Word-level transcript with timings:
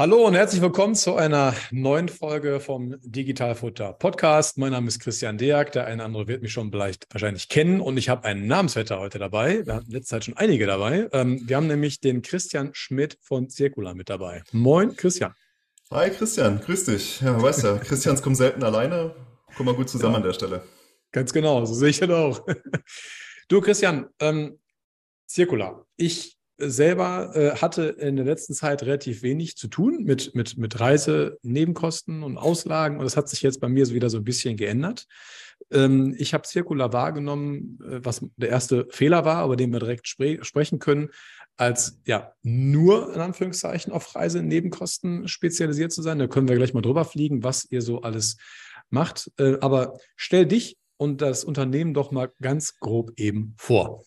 Hallo 0.00 0.26
und 0.26 0.32
herzlich 0.34 0.62
willkommen 0.62 0.94
zu 0.94 1.16
einer 1.16 1.54
neuen 1.70 2.08
Folge 2.08 2.58
vom 2.60 2.96
Digitalfutter 3.02 3.92
Podcast. 3.92 4.56
Mein 4.56 4.72
Name 4.72 4.88
ist 4.88 4.98
Christian 4.98 5.36
Deak. 5.36 5.72
Der 5.72 5.84
eine 5.84 5.96
oder 5.96 6.04
andere 6.06 6.26
wird 6.26 6.40
mich 6.40 6.54
schon 6.54 6.70
vielleicht 6.70 7.06
wahrscheinlich 7.12 7.50
kennen 7.50 7.82
und 7.82 7.98
ich 7.98 8.08
habe 8.08 8.24
einen 8.24 8.46
Namensvetter 8.46 8.98
heute 8.98 9.18
dabei. 9.18 9.66
Wir 9.66 9.74
hatten 9.74 9.88
in 9.88 9.92
letzter 9.92 10.16
Zeit 10.16 10.24
schon 10.24 10.38
einige 10.38 10.66
dabei. 10.66 11.06
Ähm, 11.12 11.42
wir 11.46 11.54
haben 11.54 11.66
nämlich 11.66 12.00
den 12.00 12.22
Christian 12.22 12.70
Schmidt 12.72 13.18
von 13.20 13.50
Circular 13.50 13.94
mit 13.94 14.08
dabei. 14.08 14.42
Moin, 14.52 14.96
Christian. 14.96 15.34
Hi, 15.90 16.08
Christian. 16.08 16.62
Grüß 16.62 16.86
dich. 16.86 17.20
Ja, 17.20 17.42
weißt 17.42 17.64
ja, 17.64 17.76
Christians 17.84 18.22
kommen 18.22 18.36
selten 18.36 18.62
alleine. 18.62 19.14
Kommen 19.54 19.68
wir 19.68 19.74
gut 19.74 19.90
zusammen 19.90 20.14
ja, 20.14 20.20
an 20.20 20.24
der 20.24 20.32
Stelle. 20.32 20.62
Ganz 21.12 21.30
genau, 21.30 21.62
so 21.66 21.74
sehe 21.74 21.90
ich 21.90 22.00
das 22.00 22.08
auch. 22.08 22.46
Du, 23.48 23.60
Christian, 23.60 24.08
ähm, 24.18 24.58
Circular. 25.28 25.84
Ich 25.98 26.39
selber 26.60 27.34
äh, 27.34 27.56
hatte 27.56 27.84
in 27.84 28.16
der 28.16 28.24
letzten 28.24 28.54
Zeit 28.54 28.82
relativ 28.82 29.22
wenig 29.22 29.56
zu 29.56 29.68
tun 29.68 30.04
mit, 30.04 30.34
mit, 30.34 30.56
mit 30.58 30.78
Reisenebenkosten 30.80 32.22
und 32.22 32.38
Auslagen. 32.38 32.98
Und 32.98 33.04
das 33.04 33.16
hat 33.16 33.28
sich 33.28 33.42
jetzt 33.42 33.60
bei 33.60 33.68
mir 33.68 33.86
so 33.86 33.94
wieder 33.94 34.10
so 34.10 34.18
ein 34.18 34.24
bisschen 34.24 34.56
geändert. 34.56 35.06
Ähm, 35.70 36.14
ich 36.18 36.34
habe 36.34 36.46
Circular 36.46 36.92
wahrgenommen, 36.92 37.78
äh, 37.82 38.00
was 38.02 38.24
der 38.36 38.48
erste 38.48 38.86
Fehler 38.90 39.24
war, 39.24 39.36
aber 39.36 39.56
den 39.56 39.72
wir 39.72 39.80
direkt 39.80 40.08
spre 40.08 40.38
sprechen 40.42 40.78
können, 40.78 41.10
als 41.56 42.00
ja 42.06 42.32
nur 42.42 43.14
in 43.14 43.20
Anführungszeichen 43.20 43.92
auf 43.92 44.14
Reisenebenkosten 44.14 45.28
spezialisiert 45.28 45.92
zu 45.92 46.02
sein. 46.02 46.18
Da 46.18 46.26
können 46.26 46.48
wir 46.48 46.56
gleich 46.56 46.74
mal 46.74 46.80
drüber 46.80 47.04
fliegen, 47.04 47.42
was 47.42 47.66
ihr 47.70 47.82
so 47.82 48.02
alles 48.02 48.36
macht. 48.88 49.30
Äh, 49.38 49.58
aber 49.60 49.98
stell 50.16 50.46
dich 50.46 50.76
und 50.96 51.20
das 51.20 51.44
Unternehmen 51.44 51.94
doch 51.94 52.10
mal 52.10 52.32
ganz 52.40 52.78
grob 52.78 53.12
eben 53.16 53.54
vor. 53.56 54.04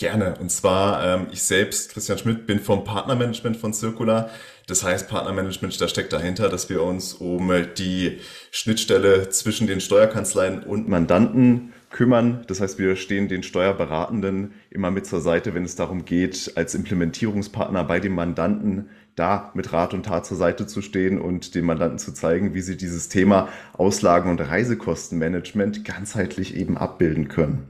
Gerne. 0.00 0.34
Und 0.40 0.50
zwar, 0.50 1.04
ähm, 1.04 1.26
ich 1.30 1.42
selbst, 1.42 1.92
Christian 1.92 2.16
Schmidt, 2.16 2.46
bin 2.46 2.58
vom 2.58 2.84
Partnermanagement 2.84 3.58
von 3.58 3.74
Circular. 3.74 4.30
Das 4.66 4.82
heißt, 4.82 5.10
Partnermanagement, 5.10 5.78
da 5.78 5.88
steckt 5.88 6.14
dahinter, 6.14 6.48
dass 6.48 6.70
wir 6.70 6.82
uns 6.82 7.12
um 7.12 7.52
die 7.76 8.18
Schnittstelle 8.50 9.28
zwischen 9.28 9.66
den 9.66 9.82
Steuerkanzleien 9.82 10.62
und 10.62 10.88
Mandanten 10.88 11.74
kümmern. 11.90 12.44
Das 12.46 12.62
heißt, 12.62 12.78
wir 12.78 12.96
stehen 12.96 13.28
den 13.28 13.42
Steuerberatenden 13.42 14.54
immer 14.70 14.90
mit 14.90 15.04
zur 15.04 15.20
Seite, 15.20 15.52
wenn 15.52 15.66
es 15.66 15.76
darum 15.76 16.06
geht, 16.06 16.52
als 16.54 16.74
Implementierungspartner 16.74 17.84
bei 17.84 18.00
dem 18.00 18.14
Mandanten 18.14 18.88
da 19.16 19.50
mit 19.52 19.70
Rat 19.74 19.92
und 19.92 20.06
Tat 20.06 20.24
zur 20.24 20.38
Seite 20.38 20.66
zu 20.66 20.80
stehen 20.80 21.20
und 21.20 21.54
dem 21.54 21.66
Mandanten 21.66 21.98
zu 21.98 22.14
zeigen, 22.14 22.54
wie 22.54 22.62
sie 22.62 22.78
dieses 22.78 23.10
Thema 23.10 23.50
Auslagen- 23.74 24.30
und 24.30 24.40
Reisekostenmanagement 24.40 25.84
ganzheitlich 25.84 26.56
eben 26.56 26.78
abbilden 26.78 27.28
können. 27.28 27.66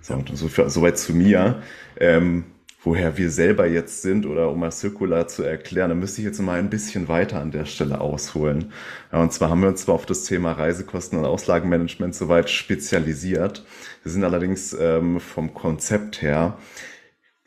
So, 0.00 0.22
so 0.34 0.68
soweit 0.68 0.98
zu 0.98 1.14
mir. 1.14 1.62
Ähm, 1.98 2.44
woher 2.82 3.18
wir 3.18 3.30
selber 3.30 3.66
jetzt 3.66 4.02
sind 4.02 4.26
oder 4.26 4.50
um 4.50 4.60
mal 4.60 4.70
Circular 4.70 5.28
zu 5.28 5.42
erklären, 5.42 5.90
da 5.90 5.94
müsste 5.94 6.20
ich 6.20 6.26
jetzt 6.26 6.40
mal 6.40 6.58
ein 6.58 6.70
bisschen 6.70 7.08
weiter 7.08 7.40
an 7.40 7.50
der 7.50 7.66
Stelle 7.66 8.00
ausholen. 8.00 8.72
Ja, 9.12 9.20
und 9.20 9.32
zwar 9.32 9.50
haben 9.50 9.60
wir 9.60 9.68
uns 9.68 9.82
zwar 9.82 9.94
auf 9.94 10.06
das 10.06 10.24
Thema 10.24 10.52
Reisekosten 10.52 11.18
und 11.18 11.26
Auslagenmanagement 11.26 12.14
soweit 12.14 12.48
spezialisiert. 12.48 13.64
Wir 14.02 14.12
sind 14.12 14.24
allerdings 14.24 14.72
ähm, 14.72 15.20
vom 15.20 15.52
Konzept 15.52 16.22
her 16.22 16.56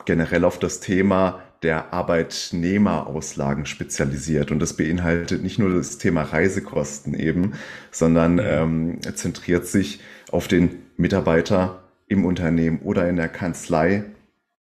generell 0.04 0.44
auf 0.44 0.58
das 0.58 0.80
Thema 0.80 1.40
der 1.62 1.94
Arbeitnehmerauslagen 1.94 3.64
spezialisiert. 3.64 4.50
Und 4.50 4.60
das 4.60 4.74
beinhaltet 4.74 5.42
nicht 5.42 5.58
nur 5.58 5.74
das 5.74 5.96
Thema 5.96 6.22
Reisekosten 6.22 7.14
eben, 7.14 7.54
sondern 7.90 8.38
ähm, 8.38 8.98
zentriert 9.14 9.66
sich 9.66 10.00
auf 10.30 10.46
den 10.46 10.82
Mitarbeiter 10.96 11.83
im 12.06 12.24
Unternehmen 12.24 12.80
oder 12.82 13.08
in 13.08 13.16
der 13.16 13.28
Kanzlei, 13.28 14.04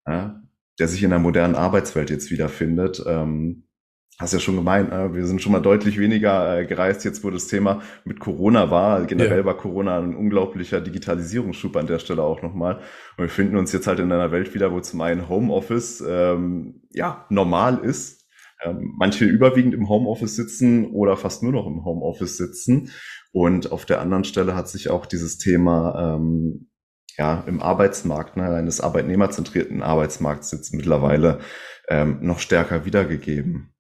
ja, 0.07 0.43
der 0.79 0.89
sich 0.89 1.03
in 1.03 1.11
der 1.11 1.19
modernen 1.19 1.55
Arbeitswelt 1.55 2.11
jetzt 2.11 2.31
wiederfindet. 2.31 3.03
Ähm, 3.07 3.65
hast 4.21 4.35
ja 4.35 4.39
schon 4.39 4.57
gemeint, 4.57 4.93
äh, 4.93 5.15
wir 5.15 5.27
sind 5.27 5.41
schon 5.41 5.53
mal 5.53 5.61
deutlich 5.61 5.99
weniger 5.99 6.59
äh, 6.59 6.67
gereist, 6.67 7.05
jetzt 7.05 7.25
wo 7.25 7.31
das 7.31 7.47
Thema 7.47 7.81
mit 8.05 8.21
Corona 8.21 8.71
war. 8.71 9.05
Generell 9.07 9.39
ja. 9.39 9.45
war 9.45 9.57
Corona 9.57 9.99
ein 9.99 10.15
unglaublicher 10.15 10.81
Digitalisierungsschub 10.81 11.75
an 11.77 11.87
der 11.87 11.99
Stelle 11.99 12.23
auch 12.23 12.43
nochmal. 12.43 12.77
Und 13.17 13.25
wir 13.25 13.29
finden 13.29 13.57
uns 13.57 13.73
jetzt 13.73 13.87
halt 13.87 13.99
in 13.99 14.13
einer 14.13 14.31
Welt 14.31 14.55
wieder, 14.55 14.73
wo 14.73 14.81
zum 14.81 15.01
einen 15.01 15.29
Homeoffice 15.29 16.05
ähm, 16.07 16.83
ja 16.91 17.25
normal 17.31 17.79
ist. 17.79 18.29
Ähm, 18.63 18.93
manche 18.99 19.25
überwiegend 19.25 19.73
im 19.73 19.89
Homeoffice 19.89 20.37
sitzen 20.37 20.91
oder 20.91 21.17
fast 21.17 21.43
nur 21.43 21.53
noch 21.53 21.67
im 21.67 21.85
Homeoffice 21.85 22.37
sitzen. 22.37 22.91
Und 23.33 23.73
auf 23.73 23.87
der 23.87 24.03
anderen 24.03 24.25
Stelle 24.25 24.55
hat 24.55 24.69
sich 24.69 24.91
auch 24.91 25.07
dieses 25.07 25.39
Thema 25.39 26.17
ähm, 26.17 26.70
ja, 27.17 27.45
im 27.47 27.63
Arbeitsmarkt, 27.63 28.37
ne, 28.37 28.55
eines 28.55 28.81
arbeitnehmerzentrierten 28.81 29.83
Arbeitsmarkts 29.83 30.53
jetzt 30.53 30.75
mittlerweile 30.75 31.41
ähm, 31.89 32.19
noch 32.21 32.39
stärker 32.39 32.85
wiedergegeben. 32.85 33.75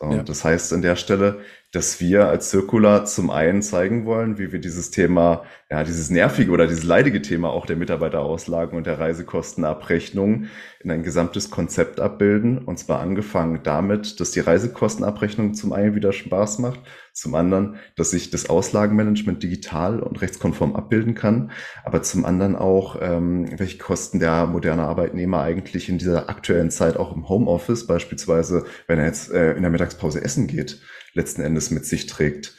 So, 0.00 0.10
ja. 0.10 0.22
Das 0.22 0.44
heißt 0.44 0.72
an 0.72 0.80
der 0.80 0.96
Stelle, 0.96 1.40
dass 1.72 2.00
wir 2.00 2.26
als 2.26 2.50
Circular 2.50 3.04
zum 3.04 3.30
einen 3.30 3.60
zeigen 3.60 4.06
wollen, 4.06 4.38
wie 4.38 4.50
wir 4.50 4.58
dieses 4.58 4.90
Thema, 4.90 5.44
ja, 5.70 5.84
dieses 5.84 6.08
nervige 6.08 6.50
oder 6.52 6.66
dieses 6.66 6.84
leidige 6.84 7.20
Thema 7.20 7.50
auch 7.50 7.66
der 7.66 7.76
Mitarbeiterauslagen 7.76 8.78
und 8.78 8.86
der 8.86 8.98
Reisekostenabrechnung 8.98 10.46
in 10.82 10.90
ein 10.90 11.02
gesamtes 11.02 11.50
Konzept 11.50 12.00
abbilden. 12.00 12.58
Und 12.58 12.78
zwar 12.78 13.00
angefangen 13.00 13.60
damit, 13.62 14.20
dass 14.20 14.30
die 14.30 14.40
Reisekostenabrechnung 14.40 15.52
zum 15.52 15.72
einen 15.74 15.94
wieder 15.94 16.12
Spaß 16.12 16.60
macht, 16.60 16.80
zum 17.20 17.34
anderen, 17.34 17.76
dass 17.96 18.14
ich 18.14 18.30
das 18.30 18.48
Auslagenmanagement 18.48 19.42
digital 19.42 20.00
und 20.00 20.22
rechtskonform 20.22 20.74
abbilden 20.74 21.14
kann, 21.14 21.50
aber 21.84 22.02
zum 22.02 22.24
anderen 22.24 22.56
auch, 22.56 22.96
ähm, 23.00 23.46
welche 23.58 23.76
Kosten 23.78 24.20
der 24.20 24.46
moderne 24.46 24.82
Arbeitnehmer 24.82 25.42
eigentlich 25.42 25.90
in 25.90 25.98
dieser 25.98 26.30
aktuellen 26.30 26.70
Zeit 26.70 26.96
auch 26.96 27.14
im 27.14 27.28
Homeoffice, 27.28 27.86
beispielsweise, 27.86 28.64
wenn 28.86 28.98
er 28.98 29.04
jetzt 29.04 29.30
äh, 29.30 29.52
in 29.52 29.62
der 29.62 29.70
Mittagspause 29.70 30.24
essen 30.24 30.46
geht, 30.46 30.80
letzten 31.12 31.42
Endes 31.42 31.70
mit 31.70 31.84
sich 31.84 32.06
trägt. 32.06 32.56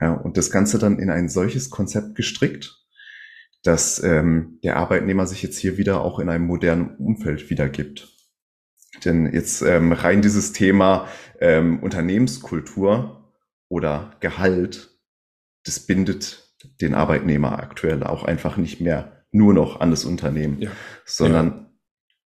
Ja, 0.00 0.14
und 0.14 0.38
das 0.38 0.50
Ganze 0.50 0.78
dann 0.78 0.98
in 0.98 1.10
ein 1.10 1.28
solches 1.28 1.68
Konzept 1.68 2.14
gestrickt, 2.14 2.78
dass 3.62 4.02
ähm, 4.02 4.58
der 4.64 4.76
Arbeitnehmer 4.76 5.26
sich 5.26 5.42
jetzt 5.42 5.58
hier 5.58 5.76
wieder 5.76 6.00
auch 6.00 6.18
in 6.18 6.30
einem 6.30 6.46
modernen 6.46 6.96
Umfeld 6.96 7.50
wiedergibt. 7.50 8.08
Denn 9.04 9.32
jetzt 9.32 9.60
ähm, 9.60 9.92
rein 9.92 10.22
dieses 10.22 10.52
Thema 10.52 11.08
ähm, 11.40 11.80
Unternehmenskultur 11.80 13.17
oder 13.68 14.12
Gehalt, 14.20 14.98
das 15.64 15.80
bindet 15.80 16.54
den 16.80 16.94
Arbeitnehmer 16.94 17.58
aktuell 17.58 18.02
auch 18.02 18.24
einfach 18.24 18.56
nicht 18.56 18.80
mehr 18.80 19.24
nur 19.30 19.54
noch 19.54 19.80
an 19.80 19.90
das 19.90 20.04
Unternehmen, 20.04 20.60
ja. 20.60 20.70
sondern 21.04 21.46
ja. 21.46 21.66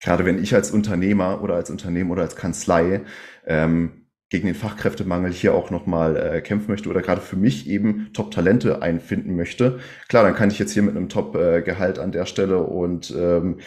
gerade 0.01 0.25
wenn 0.25 0.41
ich 0.41 0.53
als 0.53 0.71
Unternehmer 0.71 1.41
oder 1.41 1.55
als 1.55 1.69
Unternehmen 1.69 2.11
oder 2.11 2.21
als 2.21 2.35
Kanzlei 2.35 3.01
ähm, 3.45 4.07
gegen 4.29 4.45
den 4.45 4.55
Fachkräftemangel 4.55 5.31
hier 5.31 5.53
auch 5.53 5.71
nochmal 5.71 6.15
äh, 6.15 6.41
kämpfen 6.41 6.69
möchte 6.69 6.89
oder 6.89 7.01
gerade 7.01 7.19
für 7.19 7.35
mich 7.35 7.67
eben 7.67 8.13
Top-Talente 8.13 8.81
einfinden 8.81 9.35
möchte. 9.35 9.79
Klar, 10.07 10.23
dann 10.23 10.35
kann 10.35 10.49
ich 10.49 10.57
jetzt 10.57 10.71
hier 10.71 10.83
mit 10.83 10.95
einem 10.95 11.09
Top-Gehalt 11.09 11.99
an 11.99 12.13
der 12.13 12.25
Stelle 12.25 12.59
und 12.63 13.13
ähm, 13.17 13.59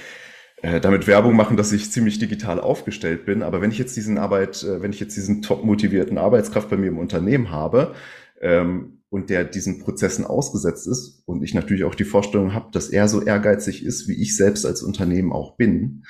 äh, 0.64 0.80
damit 0.80 1.06
Werbung 1.06 1.36
machen, 1.36 1.58
dass 1.58 1.72
ich 1.72 1.92
ziemlich 1.92 2.18
digital 2.18 2.58
aufgestellt 2.58 3.26
bin. 3.26 3.42
Aber 3.42 3.60
wenn 3.60 3.70
ich 3.70 3.76
jetzt 3.76 3.96
diesen 3.96 4.16
Arbeit, 4.16 4.62
äh, 4.62 4.80
wenn 4.80 4.94
ich 4.94 5.00
jetzt 5.00 5.14
diesen 5.14 5.42
top 5.42 5.62
motivierten 5.62 6.16
Arbeitskraft 6.16 6.70
bei 6.70 6.78
mir 6.78 6.86
im 6.86 6.96
Unternehmen 6.96 7.50
habe 7.50 7.94
ähm, 8.40 9.02
und 9.10 9.28
der 9.28 9.44
diesen 9.44 9.80
Prozessen 9.80 10.24
ausgesetzt 10.24 10.86
ist 10.86 11.22
und 11.26 11.42
ich 11.42 11.52
natürlich 11.52 11.84
auch 11.84 11.94
die 11.94 12.04
Vorstellung 12.04 12.54
habe, 12.54 12.70
dass 12.72 12.88
er 12.88 13.08
so 13.08 13.20
ehrgeizig 13.20 13.84
ist, 13.84 14.08
wie 14.08 14.14
ich 14.14 14.38
selbst 14.38 14.64
als 14.64 14.82
Unternehmen 14.82 15.34
auch 15.34 15.58
bin, 15.58 16.04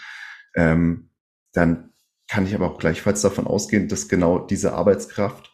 ähm, 0.54 1.10
dann 1.52 1.90
kann 2.28 2.46
ich 2.46 2.54
aber 2.54 2.70
auch 2.70 2.78
gleichfalls 2.78 3.22
davon 3.22 3.48
ausgehen, 3.48 3.88
dass 3.88 4.08
genau 4.08 4.38
diese 4.38 4.74
Arbeitskraft 4.74 5.52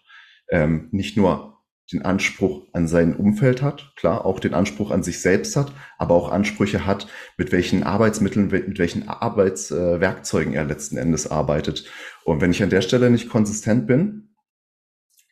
ähm, 0.50 0.88
nicht 0.90 1.16
nur 1.16 1.59
den 1.92 2.02
Anspruch 2.02 2.66
an 2.72 2.86
sein 2.86 3.16
Umfeld 3.16 3.62
hat, 3.62 3.92
klar, 3.96 4.24
auch 4.24 4.40
den 4.40 4.54
Anspruch 4.54 4.90
an 4.90 5.02
sich 5.02 5.20
selbst 5.20 5.56
hat, 5.56 5.72
aber 5.98 6.14
auch 6.14 6.30
Ansprüche 6.30 6.86
hat, 6.86 7.08
mit 7.36 7.52
welchen 7.52 7.82
Arbeitsmitteln, 7.82 8.48
mit 8.48 8.78
welchen 8.78 9.08
Arbeitswerkzeugen 9.08 10.52
äh, 10.52 10.56
er 10.56 10.64
letzten 10.64 10.96
Endes 10.96 11.30
arbeitet. 11.30 11.84
Und 12.24 12.40
wenn 12.40 12.52
ich 12.52 12.62
an 12.62 12.70
der 12.70 12.82
Stelle 12.82 13.10
nicht 13.10 13.28
konsistent 13.28 13.86
bin 13.86 14.34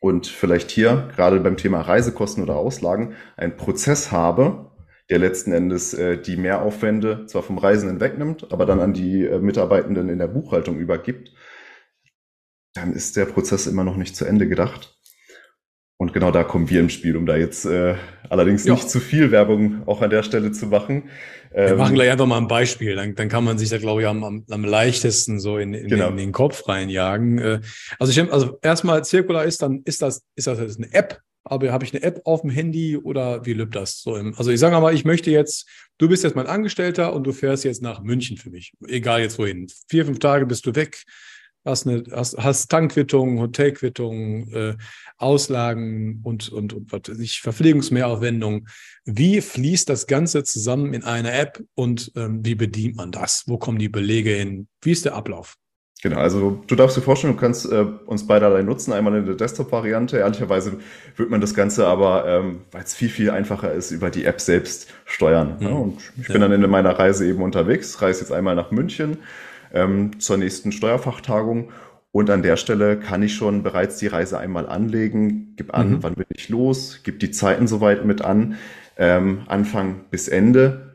und 0.00 0.26
vielleicht 0.26 0.70
hier 0.70 1.08
gerade 1.14 1.40
beim 1.40 1.56
Thema 1.56 1.80
Reisekosten 1.80 2.42
oder 2.42 2.56
Auslagen 2.56 3.14
einen 3.36 3.56
Prozess 3.56 4.10
habe, 4.10 4.72
der 5.10 5.18
letzten 5.18 5.52
Endes 5.52 5.94
äh, 5.94 6.20
die 6.20 6.36
Mehraufwände 6.36 7.26
zwar 7.26 7.42
vom 7.42 7.58
Reisenden 7.58 8.00
wegnimmt, 8.00 8.52
aber 8.52 8.66
dann 8.66 8.80
an 8.80 8.92
die 8.92 9.24
äh, 9.24 9.38
Mitarbeitenden 9.38 10.08
in 10.08 10.18
der 10.18 10.28
Buchhaltung 10.28 10.78
übergibt, 10.78 11.32
dann 12.74 12.92
ist 12.92 13.16
der 13.16 13.24
Prozess 13.24 13.66
immer 13.66 13.84
noch 13.84 13.96
nicht 13.96 14.14
zu 14.14 14.24
Ende 14.24 14.48
gedacht. 14.48 14.97
Und 16.00 16.12
genau 16.12 16.30
da 16.30 16.44
kommen 16.44 16.70
wir 16.70 16.78
im 16.78 16.90
Spiel, 16.90 17.16
um 17.16 17.26
da 17.26 17.36
jetzt 17.36 17.64
äh, 17.64 17.96
allerdings 18.30 18.64
ja. 18.64 18.74
nicht 18.74 18.88
zu 18.88 19.00
viel 19.00 19.32
Werbung 19.32 19.82
auch 19.86 20.00
an 20.00 20.10
der 20.10 20.22
Stelle 20.22 20.52
zu 20.52 20.66
machen. 20.66 21.10
Wir 21.50 21.70
ähm, 21.70 21.76
machen 21.76 21.94
gleich 21.94 22.10
einfach 22.10 22.26
mal 22.26 22.38
ein 22.38 22.46
Beispiel, 22.46 22.94
dann, 22.94 23.16
dann 23.16 23.28
kann 23.28 23.42
man 23.42 23.58
sich 23.58 23.68
da, 23.70 23.78
glaube 23.78 24.02
ich, 24.02 24.06
am, 24.06 24.22
am, 24.22 24.44
am 24.48 24.64
leichtesten 24.64 25.40
so 25.40 25.58
in, 25.58 25.74
in, 25.74 25.88
genau. 25.88 26.10
in, 26.10 26.16
den 26.16 26.30
Kopf 26.30 26.68
reinjagen. 26.68 27.38
Äh, 27.38 27.60
also, 27.98 28.12
ich, 28.12 28.32
also 28.32 28.58
erstmal 28.62 29.04
Circular 29.04 29.44
ist 29.44 29.60
dann, 29.60 29.82
ist 29.86 30.00
das, 30.00 30.22
ist 30.36 30.46
das 30.46 30.76
eine 30.76 30.92
App, 30.92 31.20
aber 31.42 31.72
habe 31.72 31.84
ich 31.84 31.92
eine 31.92 32.04
App 32.04 32.20
auf 32.24 32.42
dem 32.42 32.50
Handy 32.50 32.96
oder 32.96 33.44
wie 33.44 33.54
löbt 33.54 33.74
das 33.74 34.00
so? 34.00 34.14
Im, 34.14 34.34
also 34.36 34.52
ich 34.52 34.60
sage 34.60 34.78
mal, 34.80 34.94
ich 34.94 35.04
möchte 35.04 35.32
jetzt, 35.32 35.68
du 35.98 36.08
bist 36.08 36.22
jetzt 36.22 36.36
mein 36.36 36.46
Angestellter 36.46 37.12
und 37.12 37.26
du 37.26 37.32
fährst 37.32 37.64
jetzt 37.64 37.82
nach 37.82 38.02
München 38.02 38.36
für 38.36 38.50
mich, 38.50 38.72
egal 38.86 39.20
jetzt 39.20 39.36
wohin. 39.38 39.66
Vier, 39.88 40.04
fünf 40.04 40.20
Tage 40.20 40.46
bist 40.46 40.64
du 40.64 40.76
weg, 40.76 41.02
hast, 41.68 41.86
eine, 41.86 42.04
hast, 42.12 42.36
hast 42.38 42.70
Tankquittung, 42.70 43.40
Hotelquittung, 43.40 44.52
äh, 44.52 44.76
Auslagen 45.18 46.20
und, 46.22 46.48
und, 46.50 46.72
und 46.72 46.92
was 46.92 47.02
weiß 47.08 47.18
ich, 47.18 47.40
Verpflegungsmehraufwendungen. 47.40 48.68
Wie 49.04 49.40
fließt 49.40 49.88
das 49.88 50.06
Ganze 50.06 50.44
zusammen 50.44 50.94
in 50.94 51.04
einer 51.04 51.32
App 51.32 51.62
und 51.74 52.12
ähm, 52.16 52.44
wie 52.44 52.54
bedient 52.54 52.96
man 52.96 53.12
das? 53.12 53.44
Wo 53.46 53.58
kommen 53.58 53.78
die 53.78 53.88
Belege 53.88 54.30
hin? 54.30 54.68
Wie 54.82 54.92
ist 54.92 55.04
der 55.04 55.14
Ablauf? 55.14 55.56
Genau, 56.00 56.18
also 56.18 56.62
du 56.68 56.76
darfst 56.76 56.96
dir 56.96 57.00
vorstellen, 57.00 57.34
du 57.34 57.40
kannst 57.40 57.70
äh, 57.70 57.84
uns 58.06 58.24
beide 58.24 58.46
allein 58.46 58.66
nutzen, 58.66 58.92
einmal 58.92 59.16
in 59.16 59.26
der 59.26 59.34
Desktop-Variante. 59.34 60.18
Ehrlicherweise 60.18 60.78
wird 61.16 61.28
man 61.28 61.40
das 61.40 61.54
Ganze 61.54 61.88
aber, 61.88 62.24
ähm, 62.28 62.60
weil 62.70 62.84
es 62.84 62.94
viel, 62.94 63.08
viel 63.08 63.30
einfacher 63.30 63.72
ist, 63.72 63.90
über 63.90 64.08
die 64.08 64.24
App 64.24 64.40
selbst 64.40 64.86
steuern. 65.06 65.56
Mhm. 65.58 65.66
Ja, 65.66 65.72
und 65.72 66.00
ich 66.20 66.28
bin 66.28 66.40
ja. 66.40 66.48
dann 66.48 66.62
in 66.62 66.70
meiner 66.70 66.96
Reise 66.96 67.26
eben 67.26 67.42
unterwegs, 67.42 68.00
reise 68.00 68.20
jetzt 68.20 68.30
einmal 68.30 68.54
nach 68.54 68.70
München 68.70 69.18
ähm, 69.72 70.18
zur 70.20 70.36
nächsten 70.36 70.72
Steuerfachtagung 70.72 71.70
und 72.10 72.30
an 72.30 72.42
der 72.42 72.56
Stelle 72.56 72.98
kann 72.98 73.22
ich 73.22 73.34
schon 73.34 73.62
bereits 73.62 73.98
die 73.98 74.06
Reise 74.06 74.38
einmal 74.38 74.66
anlegen, 74.68 75.54
gib 75.56 75.74
an, 75.74 75.90
mhm. 75.90 76.02
wann 76.02 76.14
bin 76.14 76.26
ich 76.30 76.48
los, 76.48 77.00
gib 77.04 77.20
die 77.20 77.30
Zeiten 77.30 77.66
soweit 77.66 78.04
mit 78.04 78.22
an, 78.22 78.56
ähm, 78.96 79.42
Anfang 79.46 80.04
bis 80.10 80.28
Ende 80.28 80.88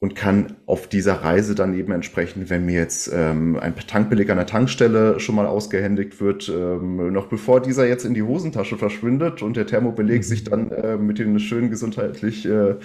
und 0.00 0.14
kann 0.14 0.56
auf 0.66 0.86
dieser 0.86 1.14
Reise 1.24 1.56
dann 1.56 1.74
eben 1.74 1.90
entsprechend, 1.90 2.50
wenn 2.50 2.64
mir 2.64 2.76
jetzt 2.76 3.10
ähm, 3.12 3.58
ein 3.58 3.74
Tankbeleg 3.74 4.30
an 4.30 4.36
der 4.36 4.46
Tankstelle 4.46 5.18
schon 5.18 5.34
mal 5.34 5.46
ausgehändigt 5.46 6.20
wird, 6.20 6.48
ähm, 6.48 7.12
noch 7.12 7.26
bevor 7.26 7.60
dieser 7.60 7.88
jetzt 7.88 8.04
in 8.04 8.14
die 8.14 8.22
Hosentasche 8.22 8.76
verschwindet 8.76 9.42
und 9.42 9.56
der 9.56 9.66
Thermobeleg 9.66 10.18
mhm. 10.18 10.22
sich 10.22 10.44
dann 10.44 10.70
äh, 10.70 10.96
mit 10.96 11.18
den 11.18 11.40
schönen 11.40 11.70
gesundheitlich 11.70 12.46
äh, 12.46 12.76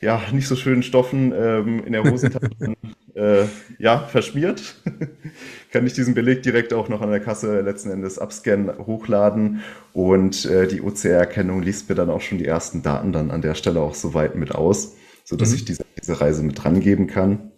ja 0.00 0.20
nicht 0.32 0.48
so 0.48 0.56
schönen 0.56 0.82
Stoffen 0.82 1.32
ähm, 1.36 1.84
in 1.84 1.92
der 1.92 2.04
Hosentasche 2.04 2.50
äh, 3.14 3.44
ja 3.78 3.98
verschmiert, 3.98 4.76
kann 5.72 5.86
ich 5.86 5.92
diesen 5.92 6.14
Beleg 6.14 6.42
direkt 6.42 6.72
auch 6.72 6.88
noch 6.88 7.02
an 7.02 7.10
der 7.10 7.20
Kasse 7.20 7.60
letzten 7.60 7.90
Endes 7.90 8.18
abscannen, 8.18 8.78
hochladen 8.78 9.60
und 9.92 10.46
äh, 10.46 10.66
die 10.66 10.80
OCR-Erkennung 10.80 11.62
liest 11.62 11.88
mir 11.88 11.94
dann 11.94 12.10
auch 12.10 12.20
schon 12.20 12.38
die 12.38 12.46
ersten 12.46 12.82
Daten 12.82 13.12
dann 13.12 13.30
an 13.30 13.42
der 13.42 13.54
Stelle 13.54 13.80
auch 13.80 13.94
soweit 13.94 14.34
mit 14.34 14.54
aus, 14.54 14.96
so 15.24 15.36
dass 15.36 15.50
mhm. 15.50 15.56
ich 15.56 15.64
diese, 15.66 15.84
diese 16.00 16.20
Reise 16.20 16.42
mit 16.42 16.62
dran 16.62 16.80
geben 16.80 17.06
kann. 17.06 17.52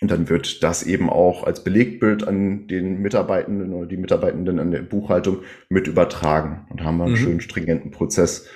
Und 0.00 0.10
dann 0.10 0.28
wird 0.28 0.64
das 0.64 0.82
eben 0.82 1.08
auch 1.08 1.44
als 1.44 1.62
Belegbild 1.62 2.26
an 2.26 2.66
den 2.66 3.02
Mitarbeitenden 3.02 3.72
oder 3.72 3.86
die 3.86 3.96
Mitarbeitenden 3.96 4.58
an 4.58 4.72
der 4.72 4.82
Buchhaltung 4.82 5.42
mit 5.68 5.86
übertragen. 5.86 6.66
Und 6.70 6.82
haben 6.82 6.96
wir 6.96 7.04
einen 7.04 7.12
mhm. 7.12 7.18
schönen 7.18 7.40
stringenten 7.40 7.92
Prozess, 7.92 8.48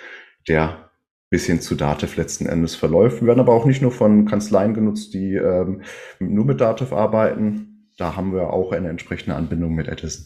der 0.48 0.85
bis 1.36 1.44
hin 1.44 1.60
zu 1.60 1.74
Dativ 1.74 2.16
letzten 2.16 2.46
Endes 2.46 2.74
verläuft. 2.74 3.20
Wir 3.20 3.28
werden 3.28 3.40
aber 3.40 3.52
auch 3.52 3.66
nicht 3.66 3.82
nur 3.82 3.92
von 3.92 4.24
Kanzleien 4.24 4.72
genutzt, 4.72 5.12
die 5.12 5.34
ähm, 5.34 5.82
nur 6.18 6.46
mit 6.46 6.62
Dativ 6.62 6.94
arbeiten. 6.94 7.90
Da 7.98 8.16
haben 8.16 8.32
wir 8.32 8.54
auch 8.54 8.72
eine 8.72 8.88
entsprechende 8.88 9.36
Anbindung 9.36 9.74
mit 9.74 9.86
Edison. 9.86 10.24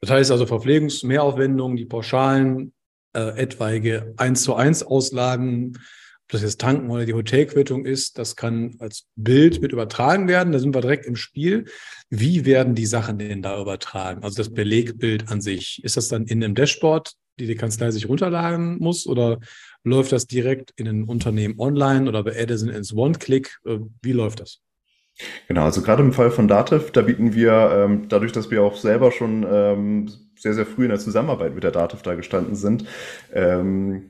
Das 0.00 0.08
heißt 0.08 0.30
also 0.30 0.46
Verpflegungsmehraufwendungen, 0.46 1.76
die 1.76 1.84
Pauschalen, 1.84 2.72
äh, 3.12 3.38
etwaige 3.38 4.14
1 4.16 4.42
zu 4.42 4.54
1 4.54 4.84
Auslagen, 4.84 5.74
ob 5.76 6.32
das 6.32 6.40
jetzt 6.40 6.62
Tanken 6.62 6.88
oder 6.88 7.04
die 7.04 7.12
Hotelquittung 7.12 7.84
ist, 7.84 8.16
das 8.16 8.36
kann 8.36 8.76
als 8.78 9.06
Bild 9.16 9.60
mit 9.60 9.72
übertragen 9.72 10.28
werden. 10.28 10.54
Da 10.54 10.60
sind 10.60 10.74
wir 10.74 10.80
direkt 10.80 11.04
im 11.04 11.16
Spiel. 11.16 11.66
Wie 12.08 12.46
werden 12.46 12.74
die 12.74 12.86
Sachen 12.86 13.18
denn 13.18 13.42
da 13.42 13.60
übertragen? 13.60 14.24
Also 14.24 14.38
das 14.38 14.54
Belegbild 14.54 15.28
an 15.28 15.42
sich. 15.42 15.84
Ist 15.84 15.98
das 15.98 16.08
dann 16.08 16.24
in 16.24 16.42
einem 16.42 16.54
Dashboard, 16.54 17.12
die 17.38 17.46
die 17.46 17.54
Kanzlei 17.54 17.90
sich 17.90 18.08
runterladen 18.08 18.78
muss 18.78 19.06
oder 19.06 19.38
läuft 19.84 20.12
das 20.12 20.26
direkt 20.26 20.72
in 20.76 20.88
ein 20.88 21.04
Unternehmen 21.04 21.58
online 21.58 22.08
oder 22.08 22.22
bei 22.22 22.32
Edison 22.32 22.68
ins 22.68 22.92
One-Click? 22.92 23.58
Äh, 23.64 23.78
wie 24.02 24.12
läuft 24.12 24.40
das? 24.40 24.60
Genau, 25.48 25.64
also 25.64 25.82
gerade 25.82 26.02
im 26.02 26.12
Fall 26.12 26.30
von 26.30 26.48
Dativ, 26.48 26.92
da 26.92 27.02
bieten 27.02 27.34
wir, 27.34 27.70
ähm, 27.74 28.08
dadurch, 28.08 28.32
dass 28.32 28.50
wir 28.50 28.62
auch 28.62 28.76
selber 28.76 29.12
schon 29.12 29.46
ähm, 29.48 30.10
sehr, 30.36 30.54
sehr 30.54 30.66
früh 30.66 30.84
in 30.84 30.90
der 30.90 30.98
Zusammenarbeit 30.98 31.54
mit 31.54 31.64
der 31.64 31.72
Dativ 31.72 32.02
da 32.02 32.14
gestanden 32.14 32.54
sind, 32.54 32.84
ähm, 33.32 34.09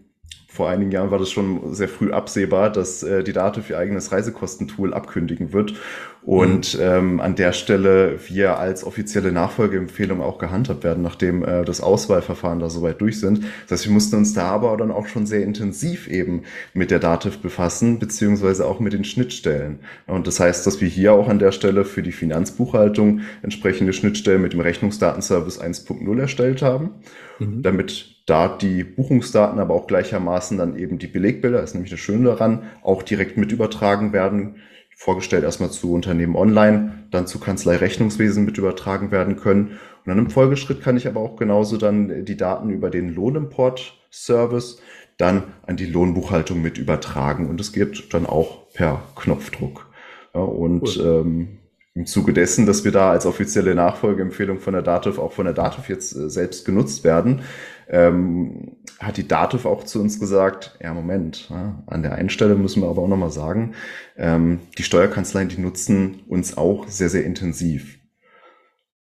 vor 0.60 0.68
einigen 0.68 0.90
Jahren 0.90 1.10
war 1.10 1.18
das 1.18 1.30
schon 1.30 1.72
sehr 1.72 1.88
früh 1.88 2.12
absehbar, 2.12 2.68
dass 2.68 3.02
äh, 3.02 3.24
die 3.24 3.32
Dativ 3.32 3.70
ihr 3.70 3.78
eigenes 3.78 4.12
Reisekostentool 4.12 4.92
abkündigen 4.92 5.54
wird. 5.54 5.72
Und 6.20 6.76
mhm. 6.76 6.82
ähm, 6.82 7.20
an 7.20 7.34
der 7.34 7.54
Stelle 7.54 8.18
wir 8.28 8.58
als 8.58 8.84
offizielle 8.84 9.32
Nachfolgeempfehlung 9.32 10.20
auch 10.20 10.36
gehandhabt 10.36 10.84
werden, 10.84 11.02
nachdem 11.02 11.42
äh, 11.42 11.64
das 11.64 11.80
Auswahlverfahren 11.80 12.60
da 12.60 12.68
soweit 12.68 13.00
durch 13.00 13.20
sind. 13.20 13.44
Das 13.68 13.78
heißt, 13.78 13.86
wir 13.86 13.94
mussten 13.94 14.16
uns 14.16 14.34
da 14.34 14.48
aber 14.48 14.76
dann 14.76 14.90
auch 14.90 15.06
schon 15.06 15.24
sehr 15.24 15.42
intensiv 15.42 16.08
eben 16.08 16.42
mit 16.74 16.90
der 16.90 16.98
Dativ 16.98 17.38
befassen, 17.38 17.98
beziehungsweise 17.98 18.66
auch 18.66 18.80
mit 18.80 18.92
den 18.92 19.04
Schnittstellen. 19.04 19.78
Und 20.06 20.26
das 20.26 20.40
heißt, 20.40 20.66
dass 20.66 20.82
wir 20.82 20.88
hier 20.88 21.14
auch 21.14 21.28
an 21.28 21.38
der 21.38 21.52
Stelle 21.52 21.86
für 21.86 22.02
die 22.02 22.12
Finanzbuchhaltung 22.12 23.20
entsprechende 23.40 23.94
Schnittstellen 23.94 24.42
mit 24.42 24.52
dem 24.52 24.60
Rechnungsdatenservice 24.60 25.58
1.0 25.58 26.20
erstellt 26.20 26.60
haben, 26.60 26.90
mhm. 27.38 27.62
damit 27.62 28.19
da 28.30 28.48
die 28.48 28.84
Buchungsdaten, 28.84 29.58
aber 29.58 29.74
auch 29.74 29.88
gleichermaßen 29.88 30.56
dann 30.56 30.78
eben 30.78 30.98
die 30.98 31.08
Belegbilder, 31.08 31.62
ist 31.62 31.74
nämlich 31.74 31.90
das 31.90 32.00
Schöne 32.00 32.26
daran, 32.30 32.62
auch 32.82 33.02
direkt 33.02 33.36
mit 33.36 33.50
übertragen 33.50 34.12
werden. 34.12 34.56
Vorgestellt 34.96 35.44
erstmal 35.44 35.70
zu 35.70 35.92
Unternehmen 35.92 36.36
online, 36.36 37.06
dann 37.10 37.26
zu 37.26 37.40
Kanzlei 37.40 37.76
Rechnungswesen 37.76 38.44
mit 38.44 38.58
übertragen 38.58 39.10
werden 39.10 39.36
können. 39.36 39.78
Und 40.04 40.06
dann 40.06 40.18
im 40.18 40.30
Folgeschritt 40.30 40.82
kann 40.82 40.96
ich 40.96 41.08
aber 41.08 41.20
auch 41.20 41.36
genauso 41.36 41.76
dann 41.76 42.24
die 42.24 42.36
Daten 42.36 42.70
über 42.70 42.90
den 42.90 43.14
Lohnimport-Service 43.14 44.80
dann 45.16 45.42
an 45.66 45.76
die 45.76 45.86
Lohnbuchhaltung 45.86 46.62
mit 46.62 46.78
übertragen. 46.78 47.48
Und 47.48 47.60
es 47.60 47.72
geht 47.72 48.14
dann 48.14 48.26
auch 48.26 48.68
per 48.72 49.02
Knopfdruck. 49.16 49.90
Ja, 50.34 50.42
und 50.42 50.82
cool. 50.82 51.22
ähm, 51.24 51.48
im 51.94 52.06
Zuge 52.06 52.32
dessen, 52.32 52.66
dass 52.66 52.84
wir 52.84 52.92
da 52.92 53.10
als 53.10 53.26
offizielle 53.26 53.74
Nachfolgeempfehlung 53.74 54.58
von 54.58 54.74
der 54.74 54.82
Dativ 54.82 55.18
auch 55.18 55.32
von 55.32 55.44
der 55.44 55.54
Dativ 55.54 55.88
jetzt 55.88 56.14
äh, 56.14 56.30
selbst 56.30 56.64
genutzt 56.64 57.04
werden, 57.04 57.42
ähm, 57.90 58.76
hat 59.00 59.16
die 59.16 59.26
Dativ 59.26 59.66
auch 59.66 59.84
zu 59.84 60.00
uns 60.00 60.20
gesagt, 60.20 60.78
ja 60.80 60.94
Moment, 60.94 61.48
ja, 61.50 61.82
an 61.86 62.02
der 62.02 62.14
einen 62.14 62.30
Stelle 62.30 62.54
müssen 62.54 62.82
wir 62.82 62.88
aber 62.88 63.02
auch 63.02 63.08
nochmal 63.08 63.32
sagen, 63.32 63.74
ähm, 64.16 64.60
die 64.78 64.84
Steuerkanzleien, 64.84 65.48
die 65.48 65.60
nutzen 65.60 66.22
uns 66.28 66.56
auch 66.56 66.86
sehr, 66.88 67.08
sehr 67.08 67.24
intensiv. 67.24 67.98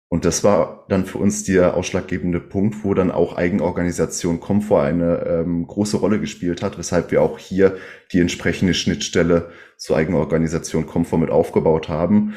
Und 0.07 0.23
das 0.23 0.43
war 0.43 0.85
dann 0.87 1.05
für 1.05 1.17
uns 1.17 1.43
der 1.43 1.75
ausschlaggebende 1.75 2.39
Punkt, 2.39 2.83
wo 2.83 2.93
dann 2.93 3.09
auch 3.09 3.35
Eigenorganisation 3.35 4.39
Komfort 4.39 4.83
eine 4.83 5.25
ähm, 5.25 5.65
große 5.65 5.97
Rolle 5.97 6.19
gespielt 6.19 6.61
hat, 6.61 6.77
weshalb 6.77 7.09
wir 7.09 7.23
auch 7.23 7.39
hier 7.39 7.77
die 8.13 8.19
entsprechende 8.19 8.75
Schnittstelle 8.75 9.49
zur 9.77 9.97
Eigenorganisation 9.97 10.85
Komfort 10.85 11.17
mit 11.17 11.31
aufgebaut 11.31 11.89
haben. 11.89 12.35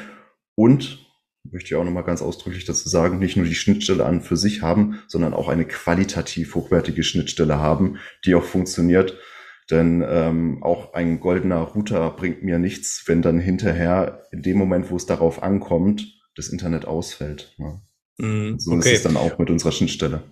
Und 0.55 1.08
möchte 1.51 1.67
ich 1.67 1.75
auch 1.75 1.83
nochmal 1.83 2.03
ganz 2.03 2.21
ausdrücklich 2.21 2.65
dazu 2.65 2.87
sagen, 2.89 3.19
nicht 3.19 3.37
nur 3.37 3.45
die 3.45 3.55
Schnittstelle 3.55 4.05
an 4.05 4.21
für 4.21 4.37
sich 4.37 4.61
haben, 4.61 4.99
sondern 5.07 5.33
auch 5.33 5.47
eine 5.47 5.65
qualitativ 5.65 6.55
hochwertige 6.55 7.03
Schnittstelle 7.03 7.57
haben, 7.59 7.97
die 8.25 8.35
auch 8.35 8.43
funktioniert. 8.43 9.17
Denn 9.69 10.03
ähm, 10.07 10.63
auch 10.63 10.93
ein 10.93 11.19
goldener 11.19 11.59
Router 11.59 12.09
bringt 12.11 12.43
mir 12.43 12.57
nichts, 12.57 13.03
wenn 13.05 13.21
dann 13.21 13.39
hinterher 13.39 14.23
in 14.31 14.41
dem 14.41 14.57
Moment, 14.57 14.89
wo 14.89 14.95
es 14.95 15.05
darauf 15.05 15.43
ankommt, 15.43 16.07
das 16.35 16.49
Internet 16.49 16.85
ausfällt. 16.85 17.55
Ja. 17.57 17.81
Mm, 18.17 18.57
so 18.57 18.71
okay. 18.71 18.93
ist 18.93 18.97
es 18.97 19.03
dann 19.03 19.17
auch 19.17 19.37
mit 19.37 19.49
unserer 19.49 19.71
Schnittstelle. 19.71 20.23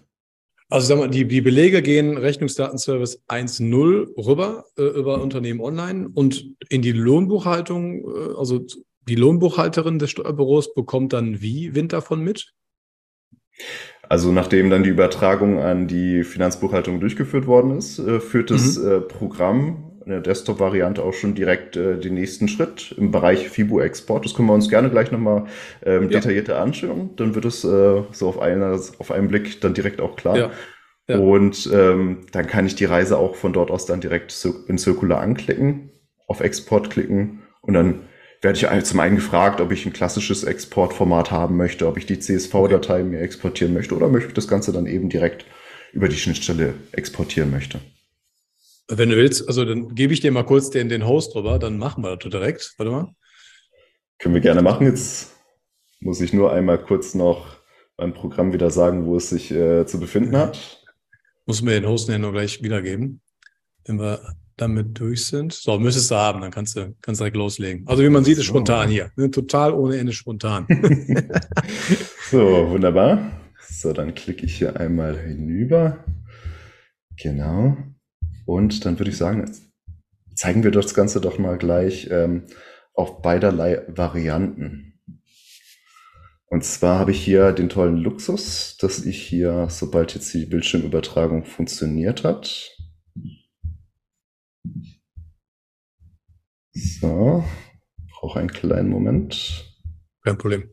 Also 0.69 0.87
sag 0.87 0.97
mal, 0.97 1.09
die, 1.09 1.25
die 1.25 1.41
Belege 1.41 1.81
gehen 1.81 2.17
Rechnungsdatenservice 2.17 3.23
1.0 3.29 4.17
rüber 4.17 4.65
äh, 4.77 4.83
über 4.83 5.21
Unternehmen 5.21 5.61
online 5.61 6.09
und 6.13 6.45
in 6.69 6.81
die 6.81 6.91
Lohnbuchhaltung, 6.91 8.03
äh, 8.03 8.37
also 8.37 8.65
die 9.07 9.15
Lohnbuchhalterin 9.15 9.99
des 9.99 10.11
Steuerbüros 10.11 10.73
bekommt 10.73 11.13
dann 11.13 11.41
wie 11.41 11.75
Wind 11.75 11.93
davon 11.93 12.21
mit? 12.21 12.53
Also 14.09 14.31
nachdem 14.31 14.69
dann 14.69 14.83
die 14.83 14.89
Übertragung 14.89 15.59
an 15.59 15.87
die 15.87 16.23
Finanzbuchhaltung 16.23 16.99
durchgeführt 16.99 17.47
worden 17.47 17.77
ist, 17.77 17.99
äh, 17.99 18.19
führt 18.19 18.51
das 18.51 18.77
mhm. 18.77 18.91
äh, 18.91 19.01
Programm 19.01 19.87
in 20.05 20.11
der 20.11 20.21
Desktop-Variante 20.21 21.03
auch 21.03 21.13
schon 21.13 21.35
direkt 21.35 21.75
äh, 21.75 21.99
den 21.99 22.13
nächsten 22.13 22.47
Schritt 22.47 22.95
im 22.97 23.11
Bereich 23.11 23.49
FIBO-Export. 23.49 24.23
Das 24.23 24.33
können 24.33 24.47
wir 24.47 24.53
uns 24.53 24.69
gerne 24.69 24.89
gleich 24.89 25.11
nochmal 25.11 25.47
ähm, 25.83 26.03
ja. 26.03 26.19
detaillierter 26.19 26.61
anschauen. 26.61 27.09
Dann 27.17 27.35
wird 27.35 27.43
es 27.43 27.65
äh, 27.65 28.03
so 28.11 28.29
auf, 28.29 28.39
einer, 28.39 28.79
auf 28.99 29.11
einen 29.11 29.27
Blick 29.27 29.59
dann 29.59 29.73
direkt 29.73 29.99
auch 29.99 30.15
klar. 30.15 30.37
Ja. 30.37 30.51
Ja. 31.09 31.19
Und 31.19 31.69
ähm, 31.73 32.25
dann 32.31 32.47
kann 32.47 32.65
ich 32.65 32.75
die 32.75 32.85
Reise 32.85 33.17
auch 33.17 33.35
von 33.35 33.53
dort 33.53 33.71
aus 33.71 33.85
dann 33.85 34.01
direkt 34.01 34.33
in 34.67 34.77
Circular 34.77 35.21
anklicken, 35.21 35.89
auf 36.27 36.41
Export 36.41 36.89
klicken 36.89 37.43
und 37.61 37.73
dann 37.73 38.01
werde 38.41 38.59
ich 38.59 38.85
zum 38.85 38.99
einen 38.99 39.15
gefragt, 39.15 39.61
ob 39.61 39.71
ich 39.71 39.85
ein 39.85 39.93
klassisches 39.93 40.43
Exportformat 40.43 41.31
haben 41.31 41.57
möchte, 41.57 41.87
ob 41.87 41.97
ich 41.97 42.05
die 42.05 42.19
CSV-Datei 42.19 43.03
mir 43.03 43.19
exportieren 43.19 43.73
möchte 43.73 43.95
oder 43.95 44.09
möchte 44.09 44.29
ich 44.29 44.33
das 44.35 44.47
Ganze 44.47 44.71
dann 44.71 44.85
eben 44.85 45.09
direkt 45.09 45.45
über 45.93 46.07
die 46.07 46.17
Schnittstelle 46.17 46.75
exportieren 46.91 47.49
möchte. 47.49 47.79
Wenn 48.87 49.09
du 49.09 49.15
willst, 49.15 49.47
also 49.47 49.65
dann 49.65 49.95
gebe 49.95 50.13
ich 50.13 50.21
dir 50.21 50.31
mal 50.31 50.43
kurz 50.43 50.69
den, 50.69 50.87
den 50.87 51.05
Host 51.05 51.33
drüber, 51.33 51.59
dann 51.59 51.77
machen 51.77 52.03
wir 52.03 52.15
das 52.15 52.31
direkt. 52.31 52.73
Warte 52.77 52.91
mal. 52.91 53.15
Können 54.19 54.35
wir 54.35 54.41
gerne 54.41 54.61
machen. 54.61 54.87
Jetzt 54.87 55.35
muss 55.99 56.21
ich 56.21 56.31
nur 56.31 56.53
einmal 56.53 56.81
kurz 56.81 57.13
noch 57.13 57.57
beim 57.97 58.13
Programm 58.13 58.53
wieder 58.53 58.69
sagen, 58.69 59.05
wo 59.05 59.17
es 59.17 59.29
sich 59.29 59.51
äh, 59.51 59.85
zu 59.85 59.99
befinden 59.99 60.37
hat. 60.37 60.83
Muss 61.45 61.61
mir 61.61 61.71
den 61.71 61.87
Host 61.87 62.09
nur 62.09 62.31
gleich 62.31 62.61
wiedergeben, 62.61 63.21
wenn 63.85 63.99
wir 63.99 64.35
damit 64.57 64.99
durch 64.99 65.25
sind. 65.25 65.53
So, 65.53 65.79
müsstest 65.79 66.11
du 66.11 66.15
haben, 66.15 66.41
dann 66.41 66.51
kannst 66.51 66.75
du, 66.75 66.95
kannst 67.01 67.21
direkt 67.21 67.37
loslegen. 67.37 67.87
Also 67.87 68.03
wie 68.03 68.09
man 68.09 68.23
sieht, 68.23 68.37
ist 68.37 68.45
spontan 68.45 68.89
hier. 68.89 69.11
Ne? 69.15 69.31
Total 69.31 69.71
ohne 69.71 69.97
Ende 69.97 70.11
spontan. 70.11 70.67
so, 72.31 72.69
wunderbar. 72.69 73.31
So, 73.69 73.93
dann 73.93 74.15
klicke 74.15 74.45
ich 74.45 74.57
hier 74.57 74.79
einmal 74.79 75.17
hinüber. 75.17 76.03
Genau. 77.21 77.77
Und 78.45 78.85
dann 78.85 78.99
würde 78.99 79.11
ich 79.11 79.17
sagen, 79.17 79.51
zeigen 80.35 80.63
wir 80.63 80.71
das 80.71 80.93
Ganze 80.93 81.21
doch 81.21 81.37
mal 81.37 81.57
gleich 81.57 82.09
ähm, 82.11 82.43
auf 82.93 83.21
beiderlei 83.21 83.83
Varianten. 83.87 84.99
Und 86.49 86.63
zwar 86.63 86.99
habe 86.99 87.11
ich 87.11 87.23
hier 87.23 87.51
den 87.51 87.69
tollen 87.69 87.97
Luxus, 87.97 88.77
dass 88.79 89.05
ich 89.05 89.21
hier, 89.21 89.67
sobald 89.69 90.15
jetzt 90.15 90.33
die 90.33 90.45
Bildschirmübertragung 90.45 91.43
funktioniert 91.43 92.23
hat, 92.23 92.76
so, 96.77 97.43
brauche 98.11 98.39
einen 98.39 98.51
kleinen 98.51 98.89
Moment. 98.89 99.65
Kein 100.23 100.37
Problem. 100.37 100.69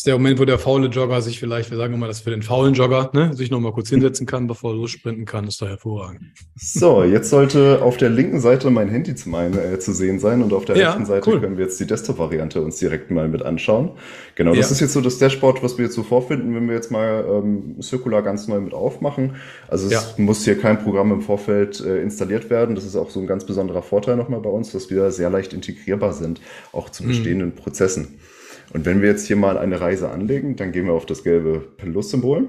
Ist 0.00 0.06
der 0.06 0.14
Moment, 0.14 0.40
wo 0.40 0.46
der 0.46 0.58
faule 0.58 0.86
Jogger 0.86 1.20
sich 1.20 1.38
vielleicht, 1.38 1.70
wir 1.70 1.76
sagen 1.76 1.92
immer, 1.92 2.06
dass 2.06 2.20
für 2.20 2.30
den 2.30 2.40
faulen 2.40 2.72
Jogger, 2.72 3.10
ne, 3.12 3.34
sich 3.34 3.50
nochmal 3.50 3.72
kurz 3.72 3.90
hinsetzen 3.90 4.26
kann, 4.26 4.46
bevor 4.46 4.72
er 4.72 4.76
lossprinten 4.76 5.26
kann, 5.26 5.46
ist 5.46 5.60
doch 5.60 5.68
hervorragend. 5.68 6.22
So, 6.56 7.04
jetzt 7.04 7.28
sollte 7.28 7.82
auf 7.82 7.98
der 7.98 8.08
linken 8.08 8.40
Seite 8.40 8.70
mein 8.70 8.88
Handy 8.88 9.14
zum 9.14 9.34
einen 9.34 9.58
äh, 9.58 9.78
zu 9.78 9.92
sehen 9.92 10.18
sein 10.18 10.40
und 10.40 10.54
auf 10.54 10.64
der 10.64 10.78
ja, 10.78 10.88
rechten 10.88 11.04
Seite 11.04 11.28
cool. 11.28 11.42
können 11.42 11.58
wir 11.58 11.66
jetzt 11.66 11.78
die 11.80 11.86
Desktop-Variante 11.86 12.62
uns 12.62 12.78
direkt 12.78 13.10
mal 13.10 13.28
mit 13.28 13.42
anschauen. 13.42 13.90
Genau, 14.36 14.54
das 14.54 14.70
ja. 14.70 14.72
ist 14.72 14.80
jetzt 14.80 14.94
so 14.94 15.02
das 15.02 15.18
Dashboard, 15.18 15.62
was 15.62 15.76
wir 15.76 15.84
jetzt 15.84 15.96
so 15.96 16.02
vorfinden, 16.02 16.54
wenn 16.54 16.66
wir 16.66 16.76
jetzt 16.76 16.90
mal 16.90 17.26
ähm, 17.28 17.76
Circular 17.82 18.22
ganz 18.22 18.48
neu 18.48 18.58
mit 18.58 18.72
aufmachen. 18.72 19.36
Also 19.68 19.84
es 19.88 19.92
ja. 19.92 20.02
muss 20.16 20.46
hier 20.46 20.58
kein 20.58 20.82
Programm 20.82 21.12
im 21.12 21.20
Vorfeld 21.20 21.78
äh, 21.84 22.00
installiert 22.00 22.48
werden. 22.48 22.74
Das 22.74 22.86
ist 22.86 22.96
auch 22.96 23.10
so 23.10 23.20
ein 23.20 23.26
ganz 23.26 23.44
besonderer 23.44 23.82
Vorteil 23.82 24.16
nochmal 24.16 24.40
bei 24.40 24.48
uns, 24.48 24.72
dass 24.72 24.88
wir 24.88 25.10
sehr 25.10 25.28
leicht 25.28 25.52
integrierbar 25.52 26.14
sind, 26.14 26.40
auch 26.72 26.88
zu 26.88 27.02
mhm. 27.02 27.08
bestehenden 27.08 27.48
mhm. 27.48 27.56
Prozessen. 27.56 28.18
Und 28.72 28.84
wenn 28.86 29.02
wir 29.02 29.08
jetzt 29.08 29.26
hier 29.26 29.36
mal 29.36 29.58
eine 29.58 29.80
Reise 29.80 30.10
anlegen, 30.10 30.56
dann 30.56 30.72
gehen 30.72 30.86
wir 30.86 30.92
auf 30.92 31.06
das 31.06 31.24
gelbe 31.24 31.60
Plus-Symbol. 31.76 32.48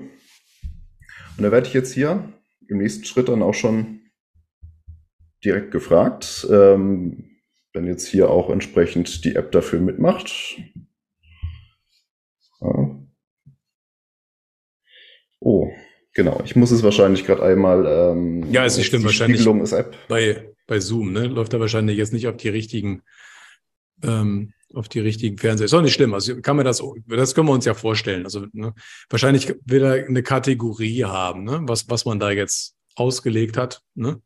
Und 1.38 1.44
da 1.44 1.52
werde 1.52 1.68
ich 1.68 1.74
jetzt 1.74 1.94
hier 1.94 2.32
im 2.68 2.78
nächsten 2.78 3.06
Schritt 3.06 3.30
dann 3.30 3.42
auch 3.42 3.54
schon 3.54 4.02
direkt 5.44 5.72
gefragt, 5.72 6.48
ähm, 6.52 7.32
wenn 7.74 7.88
jetzt 7.88 8.08
hier 8.08 8.30
auch 8.30 8.50
entsprechend 8.50 9.26
die 9.26 9.36
App 9.36 9.52
dafür 9.52 9.80
mitmacht. 9.80 10.60
Ja. 12.62 12.98
Oh, 15.40 15.72
genau. 16.14 16.42
Ich 16.46 16.56
muss 16.56 16.70
es 16.70 16.84
wahrscheinlich 16.84 17.26
gerade 17.26 17.44
einmal. 17.44 17.86
Ähm, 17.88 18.52
ja, 18.52 18.66
ist 18.66 18.78
nicht 18.78 18.88
schlimm. 18.88 19.04
Wahrscheinlich 19.04 19.46
ist 19.46 19.72
App. 19.72 19.98
Bei, 20.08 20.54
bei 20.68 20.80
Zoom 20.80 21.14
ne? 21.14 21.26
läuft 21.26 21.54
er 21.54 21.60
wahrscheinlich 21.60 21.98
jetzt 21.98 22.14
nicht 22.14 22.28
auf 22.28 22.38
die 22.38 22.50
richtigen 22.50 23.02
ähm, 24.04 24.54
auf 24.74 24.90
die 24.90 25.00
richtigen 25.00 25.38
Fernseher. 25.38 25.66
Ist 25.66 25.74
auch 25.74 25.82
nicht 25.82 25.94
schlimm. 25.94 26.14
Also 26.14 26.42
kann 26.42 26.56
man 26.56 26.66
das, 26.66 26.82
das 27.08 27.36
können 27.36 27.48
wir 27.48 27.54
uns 27.54 27.66
ja 27.66 27.74
vorstellen. 27.74 28.26
Also 28.26 28.46
ne, 28.54 28.74
wahrscheinlich 29.10 29.54
will 29.66 29.84
er 29.84 30.06
eine 30.06 30.24
Kategorie 30.24 31.06
haben, 31.06 31.44
ne, 31.44 31.62
was, 31.64 31.90
was 31.90 32.06
man 32.06 32.20
da 32.20 32.32
jetzt 32.32 32.76
ausgelegt 32.96 33.58
hat. 33.58 33.82
Ne? 33.96 34.22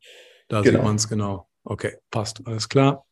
Da 0.48 0.60
genau. 0.60 0.78
sieht 0.78 0.84
man 0.84 0.96
es 0.96 1.08
genau. 1.08 1.48
Okay, 1.64 1.94
passt. 2.10 2.46
Alles 2.46 2.68
klar. 2.68 3.04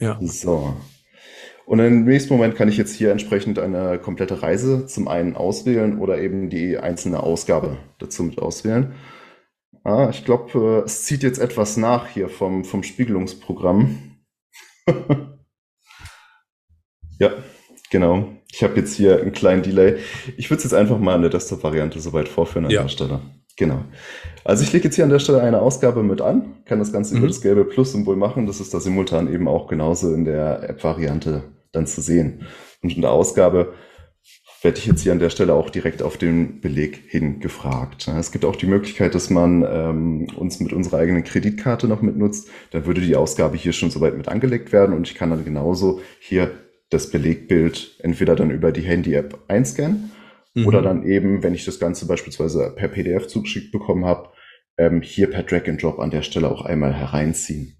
Ja. 0.00 0.18
So. 0.22 0.76
Und 1.66 1.80
im 1.80 2.04
nächsten 2.04 2.32
Moment 2.32 2.56
kann 2.56 2.70
ich 2.70 2.78
jetzt 2.78 2.94
hier 2.94 3.10
entsprechend 3.12 3.58
eine 3.58 3.98
komplette 3.98 4.42
Reise 4.42 4.86
zum 4.86 5.06
einen 5.06 5.36
auswählen 5.36 5.98
oder 5.98 6.18
eben 6.18 6.48
die 6.48 6.78
einzelne 6.78 7.22
Ausgabe 7.22 7.76
dazu 7.98 8.22
mit 8.22 8.38
auswählen. 8.38 8.94
Ah, 9.84 10.08
ich 10.10 10.24
glaube, 10.24 10.82
äh, 10.82 10.84
es 10.86 11.04
zieht 11.04 11.22
jetzt 11.22 11.38
etwas 11.38 11.76
nach 11.76 12.08
hier 12.08 12.28
vom, 12.28 12.64
vom 12.64 12.82
Spiegelungsprogramm. 12.82 14.16
Ja, 17.18 17.32
genau. 17.90 18.28
Ich 18.50 18.62
habe 18.62 18.76
jetzt 18.76 18.94
hier 18.94 19.20
einen 19.20 19.32
kleinen 19.32 19.62
Delay. 19.62 19.96
Ich 20.36 20.50
würde 20.50 20.58
es 20.58 20.64
jetzt 20.64 20.74
einfach 20.74 20.98
mal 20.98 21.14
an 21.14 21.22
der 21.22 21.30
Desktop-Variante 21.30 22.00
soweit 22.00 22.28
vorführen 22.28 22.66
an 22.66 22.70
ja. 22.70 22.82
der 22.82 22.88
Stelle. 22.88 23.20
Genau. 23.56 23.84
Also 24.44 24.62
ich 24.62 24.72
lege 24.72 24.84
jetzt 24.84 24.94
hier 24.94 25.04
an 25.04 25.10
der 25.10 25.18
Stelle 25.18 25.42
eine 25.42 25.60
Ausgabe 25.60 26.04
mit 26.04 26.20
an, 26.20 26.62
kann 26.64 26.78
das 26.78 26.92
Ganze 26.92 27.14
mhm. 27.14 27.18
über 27.18 27.26
das 27.26 27.40
gelbe 27.40 27.64
Plus-Symbol 27.64 28.16
machen. 28.16 28.46
Das 28.46 28.60
ist 28.60 28.72
da 28.72 28.80
simultan 28.80 29.32
eben 29.32 29.48
auch 29.48 29.66
genauso 29.66 30.14
in 30.14 30.24
der 30.24 30.68
App-Variante 30.68 31.42
dann 31.72 31.86
zu 31.86 32.00
sehen. 32.00 32.46
Und 32.82 32.94
in 32.94 33.02
der 33.02 33.10
Ausgabe 33.10 33.74
werde 34.62 34.78
ich 34.78 34.86
jetzt 34.86 35.02
hier 35.02 35.12
an 35.12 35.18
der 35.18 35.30
Stelle 35.30 35.54
auch 35.54 35.70
direkt 35.70 36.02
auf 36.02 36.16
den 36.16 36.60
Beleg 36.60 37.02
hin 37.08 37.40
gefragt. 37.40 38.08
Es 38.18 38.32
gibt 38.32 38.44
auch 38.44 38.56
die 38.56 38.66
Möglichkeit, 38.66 39.14
dass 39.14 39.30
man 39.30 39.64
ähm, 39.68 40.28
uns 40.36 40.60
mit 40.60 40.72
unserer 40.72 40.98
eigenen 40.98 41.24
Kreditkarte 41.24 41.86
noch 41.88 42.02
mitnutzt. 42.02 42.48
Dann 42.70 42.86
würde 42.86 43.00
die 43.00 43.16
Ausgabe 43.16 43.56
hier 43.56 43.72
schon 43.72 43.90
soweit 43.90 44.16
mit 44.16 44.28
angelegt 44.28 44.72
werden 44.72 44.96
und 44.96 45.08
ich 45.08 45.14
kann 45.14 45.30
dann 45.30 45.44
genauso 45.44 46.00
hier 46.20 46.50
das 46.90 47.10
Belegbild 47.10 47.96
entweder 48.00 48.34
dann 48.34 48.50
über 48.50 48.72
die 48.72 48.82
Handy-App 48.82 49.44
einscannen 49.48 50.10
mhm. 50.54 50.66
oder 50.66 50.82
dann 50.82 51.04
eben, 51.04 51.42
wenn 51.42 51.54
ich 51.54 51.64
das 51.64 51.78
Ganze 51.78 52.06
beispielsweise 52.06 52.72
per 52.76 52.88
PDF 52.88 53.26
zugeschickt 53.26 53.72
bekommen 53.72 54.04
habe, 54.04 54.30
ähm, 54.78 55.02
hier 55.02 55.30
per 55.30 55.42
Drag 55.42 55.68
and 55.68 55.82
Drop 55.82 55.98
an 55.98 56.10
der 56.10 56.22
Stelle 56.22 56.50
auch 56.50 56.62
einmal 56.62 56.94
hereinziehen. 56.94 57.77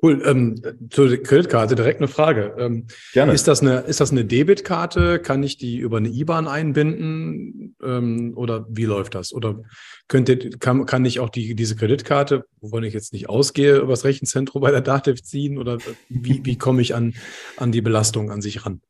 Cool. 0.00 0.22
Ähm, 0.24 0.62
zur 0.90 1.16
Kreditkarte 1.16 1.74
direkt 1.74 1.98
eine 1.98 2.06
Frage. 2.06 2.54
Ähm, 2.56 2.86
Gerne. 3.12 3.32
Ist 3.32 3.48
das 3.48 3.62
eine, 3.62 3.80
ist 3.80 4.00
das 4.00 4.12
eine 4.12 4.24
Debitkarte? 4.24 5.18
Kann 5.18 5.42
ich 5.42 5.56
die 5.56 5.78
über 5.78 5.96
eine 5.96 6.08
IBAN 6.08 6.46
einbinden? 6.46 7.74
Ähm, 7.82 8.32
oder 8.36 8.66
wie 8.70 8.84
läuft 8.84 9.16
das? 9.16 9.32
Oder 9.32 9.62
könnte, 10.06 10.50
kann, 10.50 10.86
kann 10.86 11.04
ich 11.04 11.18
auch 11.18 11.30
die, 11.30 11.56
diese 11.56 11.74
Kreditkarte, 11.74 12.44
wovon 12.60 12.84
ich 12.84 12.94
jetzt 12.94 13.12
nicht 13.12 13.28
ausgehe, 13.28 13.78
übers 13.78 14.04
Rechenzentrum 14.04 14.62
bei 14.62 14.70
der 14.70 14.82
DATEV 14.82 15.20
ziehen? 15.20 15.58
Oder 15.58 15.78
wie, 16.08 16.44
wie 16.44 16.56
komme 16.56 16.80
ich 16.80 16.94
an, 16.94 17.14
an 17.56 17.72
die 17.72 17.82
Belastung 17.82 18.30
an 18.30 18.40
sich 18.40 18.64
ran? 18.64 18.80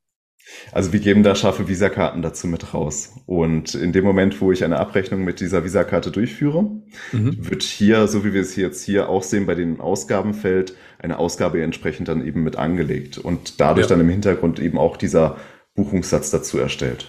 Also 0.73 0.93
wir 0.93 1.01
geben 1.01 1.23
da 1.23 1.35
scharfe 1.35 1.69
Visakarten 1.69 2.23
dazu 2.23 2.47
mit 2.47 2.75
raus. 2.75 3.13
Und 3.27 3.75
in 3.75 3.93
dem 3.93 4.05
Moment, 4.05 4.41
wo 4.41 4.53
ich 4.53 4.65
eine 4.65 4.79
Abrechnung 4.79 5.25
mit 5.25 5.41
dieser 5.41 5.65
Visakarte 5.65 6.11
durchführe, 6.11 6.63
mhm. 7.13 7.51
wird 7.51 7.63
hier, 7.63 8.09
so 8.09 8.25
wie 8.25 8.33
wir 8.33 8.41
es 8.41 8.57
jetzt 8.57 8.85
hier 8.85 9.09
auch 9.09 9.23
sehen, 9.23 9.47
bei 9.47 9.55
dem 9.55 9.81
Ausgabenfeld 9.81 10.75
eine 10.99 11.19
Ausgabe 11.19 11.63
entsprechend 11.63 12.09
dann 12.09 12.27
eben 12.27 12.43
mit 12.43 12.57
angelegt 12.57 13.19
und 13.19 13.61
dadurch 13.61 13.87
ja. 13.87 13.91
dann 13.91 14.01
im 14.01 14.09
Hintergrund 14.09 14.59
eben 14.59 14.79
auch 14.79 14.97
dieser 14.97 15.37
Buchungssatz 15.75 16.31
dazu 16.31 16.59
erstellt. 16.59 17.09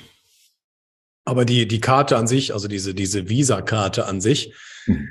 Aber 1.25 1.45
die, 1.45 1.67
die 1.67 1.79
Karte 1.79 2.17
an 2.17 2.27
sich, 2.27 2.53
also 2.53 2.67
diese, 2.67 2.93
diese 2.93 3.29
Visa-Karte 3.29 4.05
an 4.05 4.21
sich, 4.21 4.53
hm. 4.86 5.07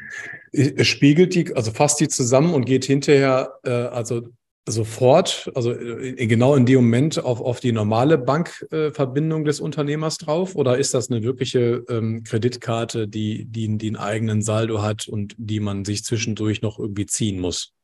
spiegelt 0.82 1.34
die, 1.34 1.54
also 1.54 1.70
fasst 1.70 2.00
die 2.00 2.08
zusammen 2.08 2.54
und 2.54 2.64
geht 2.64 2.84
hinterher, 2.84 3.52
äh, 3.64 3.70
also 3.70 4.28
sofort, 4.70 5.50
also 5.54 5.72
äh, 5.72 6.26
genau 6.26 6.54
in 6.54 6.66
dem 6.66 6.76
Moment 6.76 7.22
auf, 7.22 7.40
auf 7.40 7.60
die 7.60 7.72
normale 7.72 8.18
Bankverbindung 8.18 9.42
äh, 9.42 9.44
des 9.44 9.60
Unternehmers 9.60 10.18
drauf? 10.18 10.54
Oder 10.54 10.78
ist 10.78 10.94
das 10.94 11.10
eine 11.10 11.22
wirkliche 11.22 11.84
ähm, 11.88 12.22
Kreditkarte, 12.24 13.08
die, 13.08 13.44
die, 13.44 13.78
die 13.78 13.86
einen 13.88 13.96
eigenen 13.96 14.42
Saldo 14.42 14.82
hat 14.82 15.08
und 15.08 15.34
die 15.38 15.60
man 15.60 15.84
sich 15.84 16.04
zwischendurch 16.04 16.62
noch 16.62 16.78
irgendwie 16.78 17.06
ziehen 17.06 17.40
muss? 17.40 17.74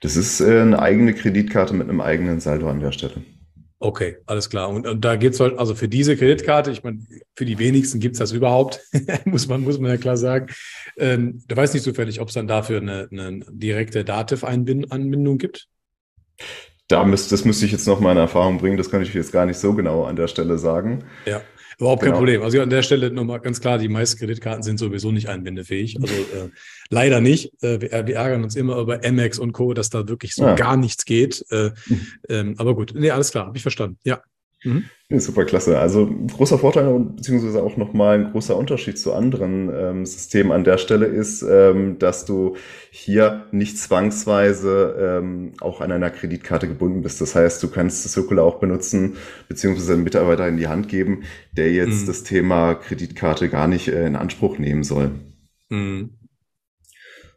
Das 0.00 0.16
ist 0.16 0.40
äh, 0.40 0.60
eine 0.60 0.78
eigene 0.78 1.14
Kreditkarte 1.14 1.74
mit 1.74 1.88
einem 1.88 2.00
eigenen 2.00 2.40
Saldo 2.40 2.68
an 2.68 2.80
der 2.80 2.92
Stelle. 2.92 3.22
Okay, 3.82 4.18
alles 4.26 4.48
klar. 4.48 4.68
Und, 4.68 4.86
und 4.86 5.04
da 5.04 5.16
geht's 5.16 5.40
halt, 5.40 5.58
also 5.58 5.74
für 5.74 5.88
diese 5.88 6.16
Kreditkarte, 6.16 6.70
ich 6.70 6.84
meine, 6.84 7.00
für 7.34 7.44
die 7.44 7.58
wenigsten 7.58 7.98
gibt's 7.98 8.20
das 8.20 8.30
überhaupt, 8.30 8.80
muss 9.24 9.48
man, 9.48 9.62
muss 9.62 9.80
man 9.80 9.90
ja 9.90 9.96
klar 9.96 10.16
sagen. 10.16 10.46
Ähm, 10.96 11.42
du 11.48 11.56
weißt 11.56 11.74
nicht 11.74 11.82
zufällig, 11.82 12.20
ob 12.20 12.28
es 12.28 12.34
dann 12.34 12.46
dafür 12.46 12.80
eine, 12.80 13.08
eine 13.10 13.40
direkte 13.50 14.04
Dativ-Anbindung 14.04 15.36
gibt? 15.36 15.66
Da 16.86 17.02
müsst, 17.04 17.32
das 17.32 17.44
müsste 17.44 17.66
ich 17.66 17.72
jetzt 17.72 17.88
noch 17.88 17.98
mal 17.98 18.12
in 18.12 18.18
Erfahrung 18.18 18.58
bringen. 18.58 18.76
Das 18.76 18.88
kann 18.88 19.02
ich 19.02 19.12
jetzt 19.12 19.32
gar 19.32 19.46
nicht 19.46 19.58
so 19.58 19.74
genau 19.74 20.04
an 20.04 20.14
der 20.14 20.28
Stelle 20.28 20.58
sagen. 20.58 21.02
Ja. 21.26 21.40
Überhaupt 21.82 22.02
genau. 22.02 22.12
kein 22.12 22.18
Problem. 22.20 22.42
Also 22.42 22.60
an 22.60 22.70
der 22.70 22.82
Stelle 22.82 23.10
nochmal 23.10 23.40
ganz 23.40 23.60
klar, 23.60 23.76
die 23.76 23.88
meisten 23.88 24.16
Kreditkarten 24.16 24.62
sind 24.62 24.78
sowieso 24.78 25.10
nicht 25.10 25.28
einwendefähig. 25.28 25.98
Also 26.00 26.14
äh, 26.14 26.50
leider 26.90 27.20
nicht. 27.20 27.60
Äh, 27.60 27.80
wir, 27.80 28.06
wir, 28.06 28.14
ärgern 28.14 28.44
uns 28.44 28.54
immer 28.54 28.78
über 28.78 29.04
Amex 29.04 29.36
und 29.40 29.52
Co., 29.52 29.74
dass 29.74 29.90
da 29.90 30.06
wirklich 30.06 30.36
so 30.36 30.44
ja. 30.44 30.54
gar 30.54 30.76
nichts 30.76 31.04
geht. 31.04 31.44
Äh, 31.50 31.70
mhm. 31.86 32.06
ähm, 32.28 32.54
aber 32.58 32.76
gut, 32.76 32.92
nee, 32.94 33.10
alles 33.10 33.32
klar, 33.32 33.46
habe 33.46 33.56
ich 33.56 33.62
verstanden. 33.62 33.98
Ja. 34.04 34.22
Mhm. 34.64 34.84
Super 35.18 35.44
klasse. 35.44 35.78
Also 35.78 36.06
großer 36.06 36.58
Vorteil 36.58 36.86
und 36.88 37.16
beziehungsweise 37.16 37.62
auch 37.62 37.76
nochmal 37.76 38.18
ein 38.18 38.32
großer 38.32 38.56
Unterschied 38.56 38.98
zu 38.98 39.12
anderen 39.12 39.70
ähm, 39.74 40.06
Systemen 40.06 40.52
an 40.52 40.64
der 40.64 40.78
Stelle 40.78 41.06
ist, 41.06 41.42
ähm, 41.42 41.98
dass 41.98 42.24
du 42.24 42.56
hier 42.90 43.46
nicht 43.50 43.78
zwangsweise 43.78 45.20
ähm, 45.20 45.52
auch 45.60 45.80
an 45.80 45.92
einer 45.92 46.10
Kreditkarte 46.10 46.66
gebunden 46.66 47.02
bist. 47.02 47.20
Das 47.20 47.34
heißt, 47.34 47.62
du 47.62 47.68
kannst 47.68 48.04
das 48.04 48.12
Circular 48.12 48.44
auch 48.44 48.58
benutzen, 48.58 49.16
beziehungsweise 49.48 49.94
einen 49.94 50.04
Mitarbeiter 50.04 50.48
in 50.48 50.56
die 50.56 50.68
Hand 50.68 50.88
geben, 50.88 51.24
der 51.52 51.70
jetzt 51.72 52.02
mhm. 52.02 52.06
das 52.06 52.22
Thema 52.22 52.74
Kreditkarte 52.74 53.50
gar 53.50 53.68
nicht 53.68 53.88
äh, 53.88 54.06
in 54.06 54.16
Anspruch 54.16 54.58
nehmen 54.58 54.84
soll. 54.84 55.10
Mhm. 55.68 56.21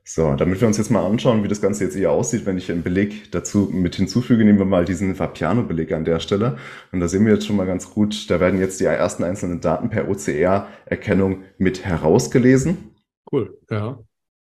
So, 0.07 0.35
damit 0.35 0.61
wir 0.61 0.67
uns 0.67 0.77
jetzt 0.77 0.91
mal 0.91 1.03
anschauen, 1.03 1.43
wie 1.43 1.47
das 1.47 1.61
Ganze 1.61 1.83
jetzt 1.83 1.95
eher 1.95 2.11
aussieht, 2.11 2.45
wenn 2.45 2.59
ich 2.59 2.71
einen 2.71 2.83
Beleg 2.83 3.31
dazu 3.31 3.69
mit 3.73 3.95
hinzufüge, 3.95 4.45
nehmen 4.45 4.59
wir 4.59 4.65
mal 4.65 4.85
diesen 4.85 5.17
Vapiano-Beleg 5.17 5.93
an 5.93 6.05
der 6.05 6.19
Stelle. 6.19 6.57
Und 6.91 6.99
da 6.99 7.07
sehen 7.07 7.25
wir 7.25 7.33
jetzt 7.33 7.47
schon 7.47 7.55
mal 7.55 7.65
ganz 7.65 7.89
gut, 7.89 8.29
da 8.29 8.39
werden 8.39 8.59
jetzt 8.59 8.79
die 8.79 8.85
ersten 8.85 9.23
einzelnen 9.23 9.61
Daten 9.61 9.89
per 9.89 10.07
OCR-Erkennung 10.07 11.41
mit 11.57 11.85
herausgelesen. 11.85 12.95
Cool, 13.31 13.57
ja. 13.71 13.97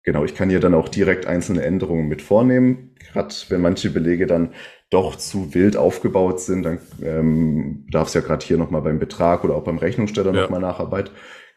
Genau, 0.04 0.24
ich 0.24 0.34
kann 0.34 0.50
hier 0.50 0.62
dann 0.62 0.74
auch 0.74 0.88
direkt 0.88 1.28
einzelne 1.28 1.62
Änderungen 1.62 2.08
mit 2.08 2.22
vornehmen. 2.22 2.96
Gerade 3.12 3.36
wenn 3.50 3.60
manche 3.60 3.90
Belege 3.90 4.28
dann 4.28 4.54
doch 4.90 5.18
zu 5.18 5.54
wild 5.54 5.76
aufgebaut 5.76 6.40
sind, 6.40 6.64
dann 6.64 6.80
ähm, 7.04 7.86
darf 7.92 8.08
es 8.08 8.14
ja 8.14 8.22
gerade 8.22 8.46
hier 8.46 8.58
nochmal 8.58 8.82
beim 8.82 8.98
Betrag 8.98 9.44
oder 9.44 9.56
auch 9.56 9.64
beim 9.66 9.78
Rechnungssteller 9.78 10.34
ja. 10.34 10.44
nochmal 10.44 10.62
Nacharbeit. 10.62 11.12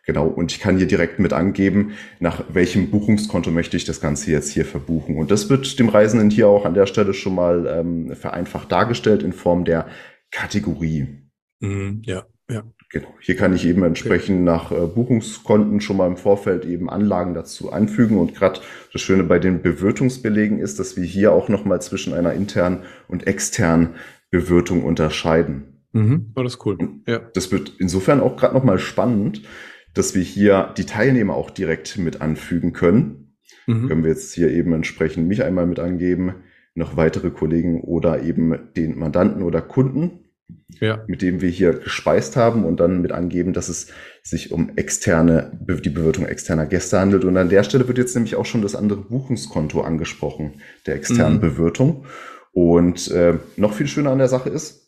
Genau, 0.05 0.27
und 0.27 0.51
ich 0.51 0.59
kann 0.59 0.79
hier 0.79 0.89
direkt 0.89 1.21
mit 1.21 1.33
angeben, 1.33 1.93
nach 2.19 2.43
welchem 2.53 2.91
Buchungskonto 2.91 3.51
möchte 3.53 3.77
ich 3.77 3.85
das 3.85 4.01
Ganze 4.01 4.33
jetzt 4.33 4.51
hier 4.51 4.65
verbuchen. 4.65 5.17
Und 5.17 5.31
das 5.31 5.49
wird 5.49 5.79
dem 5.79 5.89
Reisenden 5.89 6.29
hier 6.29 6.49
auch 6.49 6.65
an 6.65 6.75
der 6.75 6.87
Stelle 6.87 7.15
schon 7.15 7.37
mal 7.37 7.67
ähm, 7.67 8.17
vereinfacht 8.17 8.73
dargestellt 8.73 9.23
in 9.23 9.33
Form 9.33 9.65
der 9.65 9.87
Kategorie. 10.33 11.07
Mhm, 11.61 12.03
ja, 12.05 12.27
ja. 12.51 12.65
Genau. 12.91 13.09
Hier 13.21 13.37
kann 13.37 13.55
ich 13.55 13.65
eben 13.65 13.85
entsprechend 13.85 14.37
okay. 14.37 14.45
nach 14.45 14.71
äh, 14.71 14.87
Buchungskonten 14.87 15.81
schon 15.81 15.97
mal 15.97 16.09
im 16.09 16.19
Vorfeld 16.19 16.67
eben 16.67 16.91
Anlagen 16.91 17.33
dazu 17.33 17.73
anfügen. 17.73 18.19
Und 18.19 18.35
gerade 18.35 18.61
das 18.93 19.01
Schöne 19.01 19.23
bei 19.23 19.39
den 19.39 19.63
Bewirtungsbelegen 19.63 20.59
ist, 20.59 20.79
dass 20.79 20.97
wir 20.97 21.05
hier 21.05 21.33
auch 21.33 21.49
nochmal 21.49 21.81
zwischen 21.81 22.13
einer 22.13 22.35
internen 22.35 22.81
und 23.09 23.27
externen 23.27 23.95
Bewirtung 24.31 24.85
unterscheiden. 24.85 25.85
Mhm. 25.93 26.33
Oh, 26.37 26.43
das 26.43 26.55
ist 26.55 26.67
cool. 26.67 26.77
Ja. 27.07 27.21
Das 27.33 27.51
wird 27.51 27.75
insofern 27.79 28.21
auch 28.21 28.37
gerade 28.37 28.55
nochmal 28.55 28.79
spannend, 28.79 29.43
dass 29.95 30.15
wir 30.15 30.23
hier 30.23 30.73
die 30.77 30.87
Teilnehmer 30.87 31.35
auch 31.35 31.51
direkt 31.51 31.99
mit 31.99 32.21
anfügen 32.21 32.73
können. 32.73 33.37
Mhm. 33.67 33.89
Können 33.89 34.03
wir 34.05 34.11
jetzt 34.11 34.35
hier 34.35 34.51
eben 34.51 34.73
entsprechend 34.73 35.29
mich 35.29 35.45
einmal 35.45 35.67
mit 35.67 35.79
angeben, 35.79 36.35
noch 36.75 36.97
weitere 36.97 37.31
Kollegen 37.31 37.83
oder 37.83 38.23
eben 38.23 38.59
den 38.77 38.99
Mandanten 38.99 39.43
oder 39.43 39.61
Kunden, 39.61 40.21
ja. 40.81 41.05
mit 41.07 41.23
dem 41.23 41.41
wir 41.41 41.51
hier 41.51 41.75
gespeist 41.75 42.37
haben 42.37 42.65
und 42.65 42.81
dann 42.81 43.03
mit 43.03 43.13
angeben, 43.13 43.53
dass 43.53 43.69
es 43.69 43.89
sich 44.23 44.53
um 44.53 44.73
externe, 44.77 45.59
die 45.85 45.91
Bewirtung 45.91 46.25
externer 46.27 46.67
Gäste 46.67 46.99
handelt. 46.99 47.25
Und 47.25 47.37
an 47.37 47.51
der 47.51 47.63
Stelle 47.63 47.89
wird 47.89 47.99
jetzt 47.99 48.15
nämlich 48.15 48.37
auch 48.37 48.47
schon 48.47 48.63
das 48.63 48.75
andere 48.75 49.01
Buchungskonto 49.01 49.83
angesprochen, 49.83 50.63
der 50.87 50.95
externen 50.95 51.37
mhm. 51.37 51.41
Bewirtung. 51.41 52.07
Und 52.53 53.11
äh, 53.11 53.39
noch 53.57 53.75
viel 53.75 53.87
schöner 53.87 54.11
an 54.11 54.19
der 54.19 54.29
Sache 54.29 54.51
ist, 54.51 54.82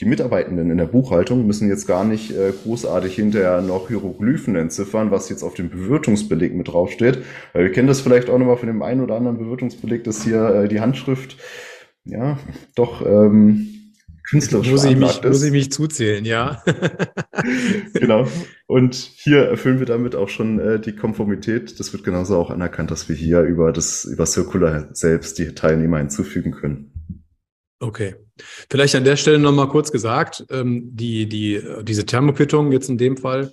die 0.00 0.04
Mitarbeitenden 0.04 0.70
in 0.70 0.78
der 0.78 0.86
Buchhaltung 0.86 1.46
müssen 1.46 1.68
jetzt 1.68 1.86
gar 1.86 2.04
nicht 2.04 2.30
äh, 2.30 2.52
großartig 2.62 3.14
hinterher 3.14 3.60
noch 3.62 3.88
Hieroglyphen 3.88 4.54
entziffern, 4.54 5.10
was 5.10 5.28
jetzt 5.28 5.42
auf 5.42 5.54
dem 5.54 5.70
Bewirtungsbeleg 5.70 6.54
mit 6.54 6.68
draufsteht. 6.68 7.24
Weil 7.52 7.64
wir 7.64 7.72
kennen 7.72 7.88
das 7.88 8.00
vielleicht 8.00 8.30
auch 8.30 8.38
nochmal 8.38 8.58
von 8.58 8.68
dem 8.68 8.82
einen 8.82 9.00
oder 9.00 9.16
anderen 9.16 9.38
Bewirtungsbeleg, 9.38 10.04
dass 10.04 10.22
hier 10.22 10.48
äh, 10.50 10.68
die 10.68 10.80
Handschrift 10.80 11.36
ja 12.04 12.38
doch 12.76 13.04
ähm, 13.04 13.92
künstlerisch 14.30 14.70
muss 14.70 14.84
ich 14.84 14.96
mich, 14.96 15.18
ist. 15.18 15.24
Muss 15.24 15.42
ich 15.42 15.52
mich 15.52 15.72
zuzählen, 15.72 16.24
ja. 16.24 16.62
genau. 17.94 18.28
Und 18.66 18.94
hier 18.94 19.46
erfüllen 19.46 19.80
wir 19.80 19.86
damit 19.86 20.14
auch 20.14 20.28
schon 20.28 20.60
äh, 20.60 20.80
die 20.80 20.94
Konformität. 20.94 21.80
Das 21.80 21.92
wird 21.92 22.04
genauso 22.04 22.36
auch 22.36 22.50
anerkannt, 22.50 22.92
dass 22.92 23.08
wir 23.08 23.16
hier 23.16 23.40
über 23.40 23.72
das 23.72 24.04
über 24.04 24.26
Circular 24.26 24.88
selbst 24.92 25.40
die 25.40 25.54
Teilnehmer 25.54 25.98
hinzufügen 25.98 26.52
können. 26.52 26.87
Okay. 27.80 28.16
Vielleicht 28.70 28.94
an 28.96 29.04
der 29.04 29.16
Stelle 29.16 29.38
nochmal 29.38 29.68
kurz 29.68 29.92
gesagt, 29.92 30.44
ähm, 30.50 30.90
die, 30.96 31.28
die, 31.28 31.62
diese 31.82 32.06
Thermopittung 32.06 32.72
jetzt 32.72 32.88
in 32.88 32.98
dem 32.98 33.16
Fall, 33.16 33.52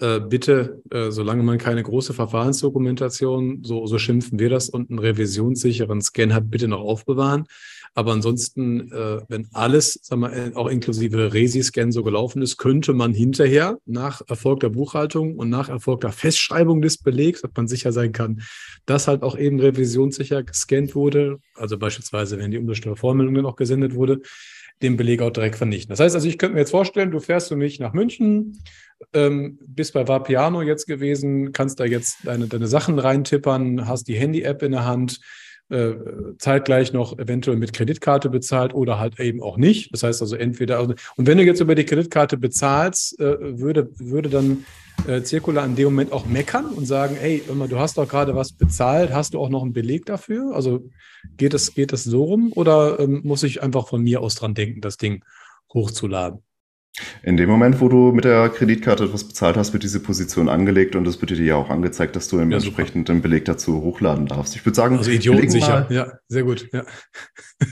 äh, 0.00 0.20
bitte, 0.20 0.80
äh, 0.90 1.10
solange 1.10 1.42
man 1.42 1.58
keine 1.58 1.82
große 1.82 2.14
Verfahrensdokumentation, 2.14 3.64
so, 3.64 3.86
so 3.86 3.98
schimpfen 3.98 4.38
wir 4.38 4.48
das, 4.48 4.68
und 4.68 4.90
einen 4.90 5.00
revisionssicheren 5.00 6.00
Scan 6.00 6.32
hat, 6.32 6.50
bitte 6.50 6.68
noch 6.68 6.80
aufbewahren. 6.80 7.46
Aber 7.94 8.12
ansonsten, 8.12 8.92
äh, 8.92 9.20
wenn 9.28 9.48
alles, 9.52 9.98
sagen 10.02 10.22
wir, 10.22 10.32
äh, 10.32 10.52
auch 10.54 10.68
inklusive 10.68 11.32
Resi-Scan 11.32 11.90
so 11.90 12.02
gelaufen 12.02 12.42
ist, 12.42 12.56
könnte 12.56 12.92
man 12.92 13.12
hinterher 13.12 13.78
nach 13.86 14.22
erfolgter 14.28 14.70
Buchhaltung 14.70 15.36
und 15.36 15.48
nach 15.48 15.68
erfolgter 15.68 16.12
Festschreibung 16.12 16.82
des 16.82 16.98
Belegs, 16.98 17.42
dass 17.42 17.50
man 17.56 17.68
sicher 17.68 17.92
sein 17.92 18.12
kann, 18.12 18.42
dass 18.86 19.08
halt 19.08 19.22
auch 19.22 19.36
eben 19.36 19.60
revisionssicher 19.60 20.42
gescannt 20.42 20.94
wurde, 20.94 21.38
also 21.54 21.78
beispielsweise, 21.78 22.38
wenn 22.38 22.50
die 22.50 22.58
Umsatzsteuervormeldung 22.58 23.34
dann 23.34 23.46
auch 23.46 23.56
gesendet 23.56 23.94
wurde, 23.94 24.20
den 24.82 24.96
Beleg 24.96 25.22
auch 25.22 25.30
direkt 25.30 25.56
vernichten. 25.56 25.90
Das 25.90 26.00
heißt 26.00 26.14
also, 26.14 26.28
ich 26.28 26.38
könnte 26.38 26.54
mir 26.54 26.60
jetzt 26.60 26.70
vorstellen, 26.70 27.10
du 27.10 27.20
fährst 27.20 27.48
für 27.48 27.56
mich 27.56 27.80
nach 27.80 27.92
München, 27.92 28.62
ähm, 29.12 29.58
bist 29.66 29.92
bei 29.92 30.06
Vapiano 30.06 30.62
jetzt 30.62 30.86
gewesen, 30.86 31.52
kannst 31.52 31.80
da 31.80 31.84
jetzt 31.84 32.18
deine, 32.24 32.46
deine 32.46 32.68
Sachen 32.68 32.98
reintippern, 32.98 33.88
hast 33.88 34.08
die 34.08 34.14
Handy-App 34.14 34.62
in 34.62 34.72
der 34.72 34.84
Hand, 34.84 35.20
äh, 35.70 35.94
zeitgleich 36.38 36.92
noch 36.92 37.18
eventuell 37.18 37.56
mit 37.56 37.72
Kreditkarte 37.72 38.30
bezahlt 38.30 38.74
oder 38.74 38.98
halt 38.98 39.20
eben 39.20 39.42
auch 39.42 39.56
nicht. 39.56 39.92
Das 39.92 40.02
heißt 40.02 40.22
also 40.22 40.36
entweder, 40.36 40.78
also, 40.78 40.94
und 41.16 41.26
wenn 41.26 41.38
du 41.38 41.44
jetzt 41.44 41.60
über 41.60 41.74
die 41.74 41.84
Kreditkarte 41.84 42.36
bezahlst, 42.36 43.20
äh, 43.20 43.58
würde, 43.58 43.90
würde 43.98 44.28
dann 44.28 44.64
äh, 45.06 45.22
Zirkular 45.22 45.64
in 45.66 45.76
dem 45.76 45.84
Moment 45.86 46.12
auch 46.12 46.26
meckern 46.26 46.66
und 46.66 46.86
sagen, 46.86 47.16
hey, 47.18 47.42
du 47.46 47.78
hast 47.78 47.98
doch 47.98 48.08
gerade 48.08 48.34
was 48.34 48.52
bezahlt, 48.52 49.12
hast 49.12 49.34
du 49.34 49.40
auch 49.40 49.50
noch 49.50 49.62
einen 49.62 49.72
Beleg 49.72 50.06
dafür? 50.06 50.54
Also 50.54 50.88
geht 51.36 51.54
das, 51.54 51.74
geht 51.74 51.92
das 51.92 52.04
so 52.04 52.24
rum 52.24 52.52
oder 52.54 52.98
ähm, 52.98 53.20
muss 53.24 53.42
ich 53.42 53.62
einfach 53.62 53.88
von 53.88 54.02
mir 54.02 54.20
aus 54.20 54.34
dran 54.34 54.54
denken, 54.54 54.80
das 54.80 54.96
Ding 54.96 55.24
hochzuladen? 55.72 56.40
In 57.22 57.36
dem 57.36 57.48
Moment, 57.48 57.80
wo 57.80 57.88
du 57.88 58.12
mit 58.12 58.24
der 58.24 58.48
Kreditkarte 58.48 59.04
etwas 59.04 59.24
bezahlt 59.24 59.56
hast, 59.56 59.72
wird 59.72 59.82
diese 59.82 60.00
Position 60.00 60.48
angelegt 60.48 60.96
und 60.96 61.06
es 61.06 61.20
wird 61.20 61.30
dir 61.30 61.42
ja 61.42 61.56
auch 61.56 61.70
angezeigt, 61.70 62.16
dass 62.16 62.28
du 62.28 62.38
im 62.40 62.50
ja, 62.50 62.58
entsprechenden 62.58 63.22
Beleg 63.22 63.44
dazu 63.44 63.82
hochladen 63.82 64.26
darfst. 64.26 64.56
Ich 64.56 64.64
würde 64.66 64.74
sagen, 64.74 64.96
also 64.96 65.10
idiotensicher. 65.10 65.86
Ja, 65.90 66.12
sehr 66.28 66.42
gut. 66.42 66.68
Ja, 66.72 66.84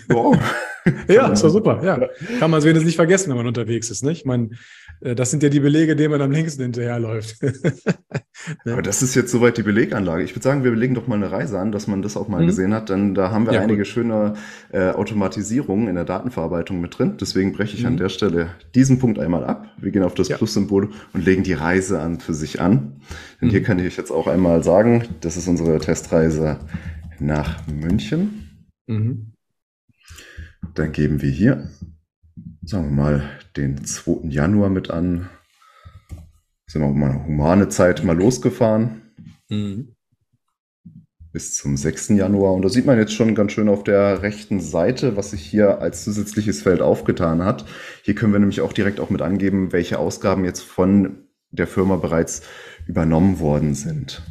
wow. 0.08 0.36
ja, 1.08 1.28
ist 1.28 1.42
doch 1.42 1.50
super. 1.50 1.80
Ja, 1.82 1.98
kann 2.38 2.50
man 2.50 2.58
es 2.58 2.64
wenigstens 2.64 2.86
nicht 2.86 2.96
vergessen, 2.96 3.30
wenn 3.30 3.36
man 3.36 3.46
unterwegs 3.46 3.90
ist. 3.90 4.04
Nicht? 4.04 4.20
Ich 4.20 4.24
meine, 4.24 4.50
äh, 5.00 5.14
das 5.14 5.30
sind 5.30 5.42
ja 5.42 5.48
die 5.48 5.60
Belege, 5.60 5.96
denen 5.96 6.10
man 6.10 6.22
am 6.22 6.30
längsten 6.30 6.62
hinterherläuft. 6.62 7.36
Aber 8.64 8.82
das 8.82 9.02
ist 9.02 9.14
jetzt 9.14 9.30
soweit 9.30 9.56
die 9.56 9.62
Beleganlage. 9.62 10.22
Ich 10.22 10.32
würde 10.32 10.42
sagen, 10.42 10.64
wir 10.64 10.74
legen 10.74 10.94
doch 10.94 11.06
mal 11.06 11.16
eine 11.16 11.30
Reise 11.30 11.58
an, 11.58 11.72
dass 11.72 11.86
man 11.86 12.02
das 12.02 12.16
auch 12.16 12.28
mal 12.28 12.42
mhm. 12.42 12.46
gesehen 12.46 12.74
hat, 12.74 12.88
denn 12.88 13.14
da 13.14 13.30
haben 13.30 13.46
wir 13.46 13.54
ja, 13.54 13.60
einige 13.60 13.78
gut. 13.78 13.86
schöne 13.86 14.34
äh, 14.72 14.90
Automatisierungen 14.90 15.88
in 15.88 15.94
der 15.94 16.04
Datenverarbeitung 16.04 16.80
mit 16.80 16.98
drin. 16.98 17.16
Deswegen 17.20 17.52
breche 17.52 17.76
ich 17.76 17.82
mhm. 17.82 17.88
an 17.88 17.96
der 17.96 18.08
Stelle 18.08 18.50
diesen 18.74 18.98
Punkt 18.98 19.18
einmal 19.18 19.44
ab. 19.44 19.66
Wir 19.78 19.90
gehen 19.90 20.02
auf 20.02 20.14
das 20.14 20.28
ja. 20.28 20.36
Plus-Symbol 20.36 20.90
und 21.12 21.24
legen 21.24 21.42
die 21.42 21.54
Reise 21.54 22.00
an 22.00 22.20
für 22.20 22.34
sich 22.34 22.60
an. 22.60 23.00
Denn 23.40 23.48
mhm. 23.48 23.52
hier 23.52 23.62
kann 23.62 23.78
ich 23.78 23.96
jetzt 23.96 24.10
auch 24.10 24.26
einmal 24.26 24.62
sagen, 24.62 25.04
das 25.20 25.36
ist 25.36 25.48
unsere 25.48 25.78
Testreise 25.78 26.58
nach 27.18 27.66
München. 27.66 28.64
Mhm. 28.86 29.32
Dann 30.74 30.92
geben 30.92 31.22
wir 31.22 31.30
hier 31.30 31.70
sagen 32.66 32.96
wir 32.96 33.02
mal, 33.02 33.30
den 33.56 33.84
2. 33.84 34.28
Januar 34.28 34.70
mit 34.70 34.90
an. 34.90 35.28
Sind 36.66 36.82
wir 36.82 36.88
mal 36.88 37.10
eine 37.10 37.24
humane 37.24 37.68
Zeit 37.68 38.02
mal 38.04 38.16
losgefahren. 38.16 39.02
Mhm. 39.48 39.94
Bis 41.32 41.54
zum 41.54 41.76
6. 41.76 42.08
Januar. 42.10 42.54
Und 42.54 42.62
da 42.62 42.68
sieht 42.68 42.86
man 42.86 42.98
jetzt 42.98 43.12
schon 43.12 43.34
ganz 43.34 43.52
schön 43.52 43.68
auf 43.68 43.84
der 43.84 44.22
rechten 44.22 44.58
Seite, 44.58 45.16
was 45.16 45.30
sich 45.30 45.42
hier 45.42 45.80
als 45.80 46.02
zusätzliches 46.02 46.62
Feld 46.62 46.80
aufgetan 46.80 47.44
hat. 47.44 47.66
Hier 48.02 48.14
können 48.14 48.32
wir 48.32 48.40
nämlich 48.40 48.62
auch 48.62 48.72
direkt 48.72 49.00
auch 49.00 49.10
mit 49.10 49.22
angeben, 49.22 49.72
welche 49.72 49.98
Ausgaben 49.98 50.44
jetzt 50.44 50.62
von 50.62 51.26
der 51.50 51.66
Firma 51.66 51.96
bereits 51.96 52.42
übernommen 52.86 53.38
worden 53.38 53.74
sind. 53.74 54.22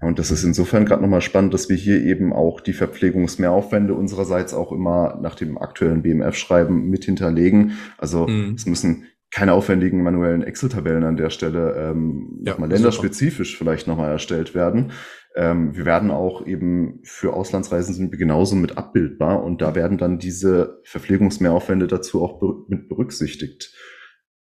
Und 0.00 0.18
das 0.18 0.30
ist 0.30 0.44
insofern 0.44 0.84
gerade 0.84 1.02
nochmal 1.02 1.20
spannend, 1.20 1.54
dass 1.54 1.68
wir 1.68 1.76
hier 1.76 2.02
eben 2.02 2.32
auch 2.32 2.60
die 2.60 2.72
Verpflegungsmehraufwände 2.72 3.94
unsererseits 3.94 4.54
auch 4.54 4.70
immer 4.72 5.18
nach 5.20 5.34
dem 5.34 5.58
aktuellen 5.58 6.02
BMF-Schreiben 6.02 6.88
mit 6.88 7.04
hinterlegen. 7.04 7.72
Also 7.96 8.26
mhm. 8.26 8.54
es 8.54 8.66
müssen 8.66 9.06
keine 9.30 9.52
aufwendigen 9.52 10.02
manuellen 10.02 10.42
Excel-Tabellen 10.42 11.04
an 11.04 11.16
der 11.16 11.30
Stelle 11.30 11.74
ähm, 11.76 12.40
ja, 12.44 12.52
nochmal 12.52 12.70
länderspezifisch 12.70 13.52
super. 13.52 13.64
vielleicht 13.64 13.86
nochmal 13.86 14.10
erstellt 14.10 14.54
werden. 14.54 14.92
Ähm, 15.36 15.76
wir 15.76 15.84
werden 15.84 16.10
auch 16.10 16.46
eben 16.46 17.00
für 17.04 17.34
Auslandsreisen 17.34 17.94
sind 17.94 18.10
wir 18.10 18.18
genauso 18.18 18.56
mit 18.56 18.78
abbildbar 18.78 19.42
und 19.42 19.60
da 19.60 19.74
werden 19.74 19.98
dann 19.98 20.18
diese 20.18 20.80
Verpflegungsmehraufwände 20.84 21.86
dazu 21.86 22.22
auch 22.22 22.40
be 22.40 22.54
mit 22.68 22.88
berücksichtigt. 22.88 23.74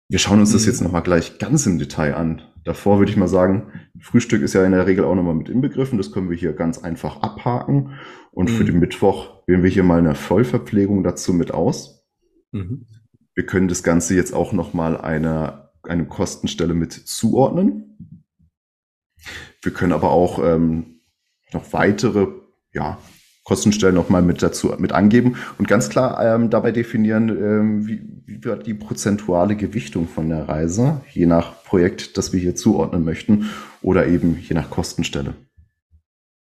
Wir 0.08 0.18
schauen 0.18 0.40
uns 0.40 0.52
das 0.52 0.62
mhm. 0.62 0.68
jetzt 0.68 0.80
nochmal 0.80 1.02
gleich 1.02 1.38
ganz 1.38 1.66
im 1.66 1.78
Detail 1.78 2.14
an. 2.14 2.42
Davor 2.68 2.98
würde 2.98 3.10
ich 3.10 3.16
mal 3.16 3.28
sagen, 3.28 3.72
Frühstück 3.98 4.42
ist 4.42 4.52
ja 4.52 4.62
in 4.62 4.72
der 4.72 4.86
Regel 4.86 5.06
auch 5.06 5.14
nochmal 5.14 5.32
mit 5.32 5.48
inbegriffen. 5.48 5.96
Das 5.96 6.12
können 6.12 6.28
wir 6.28 6.36
hier 6.36 6.52
ganz 6.52 6.76
einfach 6.76 7.22
abhaken. 7.22 7.94
Und 8.30 8.50
mhm. 8.50 8.54
für 8.54 8.64
den 8.66 8.78
Mittwoch 8.78 9.42
wählen 9.46 9.62
wir 9.62 9.70
hier 9.70 9.84
mal 9.84 10.00
eine 10.00 10.14
Vollverpflegung 10.14 11.02
dazu 11.02 11.32
mit 11.32 11.50
aus. 11.50 12.06
Mhm. 12.52 12.84
Wir 13.34 13.46
können 13.46 13.68
das 13.68 13.82
Ganze 13.82 14.14
jetzt 14.14 14.34
auch 14.34 14.52
nochmal 14.52 15.00
einer, 15.00 15.70
eine 15.82 16.04
Kostenstelle 16.04 16.74
mit 16.74 16.92
zuordnen. 16.92 18.20
Wir 19.62 19.72
können 19.72 19.94
aber 19.94 20.10
auch 20.10 20.38
ähm, 20.44 21.00
noch 21.54 21.72
weitere 21.72 22.26
ja, 22.74 22.98
Kostenstellen 23.44 23.94
nochmal 23.94 24.20
mit 24.20 24.42
dazu 24.42 24.74
mit 24.76 24.92
angeben 24.92 25.36
und 25.56 25.68
ganz 25.68 25.88
klar 25.88 26.22
ähm, 26.22 26.50
dabei 26.50 26.70
definieren, 26.70 27.30
ähm, 27.30 27.86
wie, 27.86 28.02
wie 28.26 28.44
wird 28.44 28.66
die 28.66 28.74
prozentuale 28.74 29.56
Gewichtung 29.56 30.06
von 30.06 30.28
der 30.28 30.50
Reise, 30.50 31.00
je 31.14 31.24
nach 31.24 31.57
Projekt, 31.68 32.16
das 32.16 32.32
wir 32.32 32.40
hier 32.40 32.54
zuordnen 32.54 33.04
möchten, 33.04 33.50
oder 33.82 34.06
eben 34.06 34.38
je 34.40 34.54
nach 34.54 34.70
Kostenstelle. 34.70 35.34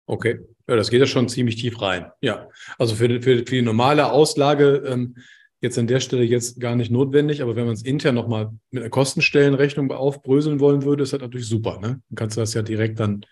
Okay, 0.06 0.38
ja, 0.68 0.76
das 0.76 0.90
geht 0.90 1.00
ja 1.00 1.06
schon 1.06 1.28
ziemlich 1.28 1.56
tief 1.56 1.82
rein. 1.82 2.06
Ja, 2.20 2.48
also 2.78 2.94
für, 2.94 3.08
für, 3.20 3.38
für 3.38 3.44
die 3.44 3.62
normale 3.62 4.10
Auslage 4.12 4.84
ähm, 4.86 5.16
jetzt 5.60 5.78
an 5.78 5.88
der 5.88 6.00
Stelle 6.00 6.22
jetzt 6.22 6.60
gar 6.60 6.76
nicht 6.76 6.90
notwendig, 6.90 7.42
aber 7.42 7.56
wenn 7.56 7.64
man 7.64 7.74
es 7.74 7.82
intern 7.82 8.14
nochmal 8.14 8.52
mit 8.70 8.82
einer 8.82 8.90
Kostenstellenrechnung 8.90 9.90
aufbröseln 9.90 10.60
wollen 10.60 10.84
würde, 10.84 11.02
ist 11.02 11.12
das 11.12 11.20
natürlich 11.20 11.48
super. 11.48 11.80
Ne? 11.80 12.00
Dann 12.08 12.16
kannst 12.16 12.36
du 12.36 12.40
das 12.40 12.54
ja 12.54 12.62
direkt 12.62 13.00
dann 13.00 13.26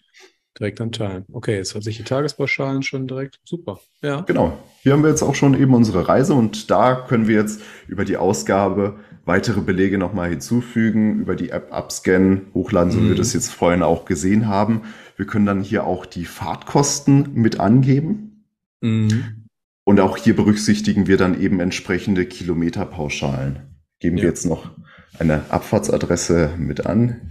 Direkt 0.58 0.80
an 0.80 0.92
Teilen. 0.92 1.24
Okay, 1.32 1.56
jetzt 1.56 1.74
hat 1.74 1.82
sich 1.82 1.96
die 1.96 2.04
Tagespauschalen 2.04 2.84
schon 2.84 3.08
direkt. 3.08 3.40
Super. 3.44 3.80
Ja. 4.02 4.20
Genau. 4.20 4.56
Hier 4.82 4.92
haben 4.92 5.02
wir 5.02 5.10
jetzt 5.10 5.22
auch 5.22 5.34
schon 5.34 5.60
eben 5.60 5.74
unsere 5.74 6.06
Reise 6.06 6.34
und 6.34 6.70
da 6.70 6.94
können 6.94 7.26
wir 7.26 7.34
jetzt 7.34 7.60
über 7.88 8.04
die 8.04 8.16
Ausgabe 8.16 9.00
weitere 9.24 9.60
Belege 9.60 9.98
nochmal 9.98 10.30
hinzufügen, 10.30 11.20
über 11.20 11.36
die 11.36 11.50
App 11.50 11.72
abscannen, 11.72 12.48
hochladen, 12.54 12.90
so 12.90 12.98
mhm. 12.98 13.04
wie 13.04 13.08
wir 13.08 13.14
mhm. 13.14 13.18
das 13.18 13.32
jetzt 13.32 13.52
vorhin 13.52 13.82
auch 13.82 14.04
gesehen 14.04 14.48
haben. 14.48 14.82
Wir 15.16 15.26
können 15.26 15.46
dann 15.46 15.62
hier 15.62 15.84
auch 15.84 16.06
die 16.06 16.24
Fahrtkosten 16.24 17.34
mit 17.34 17.60
angeben. 17.60 18.46
Mhm. 18.80 19.46
Und 19.84 20.00
auch 20.00 20.16
hier 20.16 20.34
berücksichtigen 20.34 21.06
wir 21.06 21.16
dann 21.16 21.40
eben 21.40 21.60
entsprechende 21.60 22.26
Kilometerpauschalen. 22.26 23.58
Geben 24.00 24.16
ja. 24.16 24.22
wir 24.22 24.30
jetzt 24.30 24.46
noch 24.46 24.70
eine 25.18 25.50
Abfahrtsadresse 25.50 26.50
mit 26.58 26.86
an. 26.86 27.30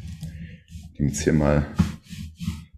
Die 0.97 1.03
jetzt 1.03 1.23
hier 1.23 1.33
mal 1.33 1.65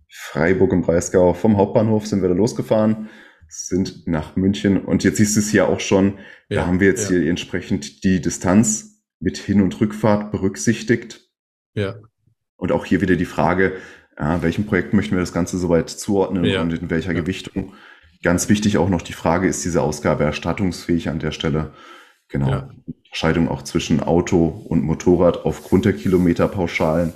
Freiburg 0.10 0.73
im 0.73 0.82
Breisgau. 0.82 1.34
Vom 1.34 1.58
Hauptbahnhof 1.58 2.08
sind 2.08 2.21
wir 2.21 2.30
da 2.30 2.36
losgefahren, 2.36 3.10
sind 3.47 4.08
nach 4.08 4.36
München 4.36 4.84
und 4.84 5.04
jetzt 5.04 5.17
siehst 5.17 5.36
du 5.36 5.39
es 5.39 5.49
hier 5.49 5.69
auch 5.69 5.80
schon. 5.80 6.17
Ja, 6.49 6.62
da 6.62 6.67
haben 6.67 6.80
wir 6.80 6.88
jetzt 6.88 7.10
ja. 7.10 7.17
hier 7.17 7.30
entsprechend 7.30 8.04
die 8.04 8.21
Distanz 8.21 8.95
mit 9.19 9.38
Hin- 9.38 9.62
und 9.62 9.80
Rückfahrt 9.80 10.32
berücksichtigt. 10.32 11.21
Ja. 11.73 11.95
Und 12.58 12.71
auch 12.71 12.86
hier 12.86 13.01
wieder 13.01 13.15
die 13.15 13.25
Frage, 13.25 13.73
ja, 14.17 14.41
welchem 14.41 14.65
Projekt 14.65 14.93
möchten 14.93 15.15
wir 15.15 15.19
das 15.19 15.34
Ganze 15.34 15.58
soweit 15.58 15.89
zuordnen 15.89 16.45
ja. 16.45 16.62
und 16.62 16.73
in 16.73 16.89
welcher 16.89 17.13
Gewichtung. 17.13 17.73
Ganz 18.23 18.49
wichtig 18.49 18.78
auch 18.78 18.89
noch 18.89 19.01
die 19.01 19.13
Frage, 19.13 19.47
ist 19.47 19.63
diese 19.65 19.82
Ausgabe 19.82 20.23
erstattungsfähig 20.23 21.10
an 21.10 21.19
der 21.19 21.32
Stelle? 21.32 21.73
Genau. 22.30 22.49
Ja. 22.49 22.69
Unterscheidung 23.06 23.49
auch 23.49 23.62
zwischen 23.62 24.01
Auto 24.01 24.47
und 24.47 24.84
Motorrad 24.84 25.45
aufgrund 25.45 25.86
der 25.86 25.93
Kilometerpauschalen. 25.93 27.13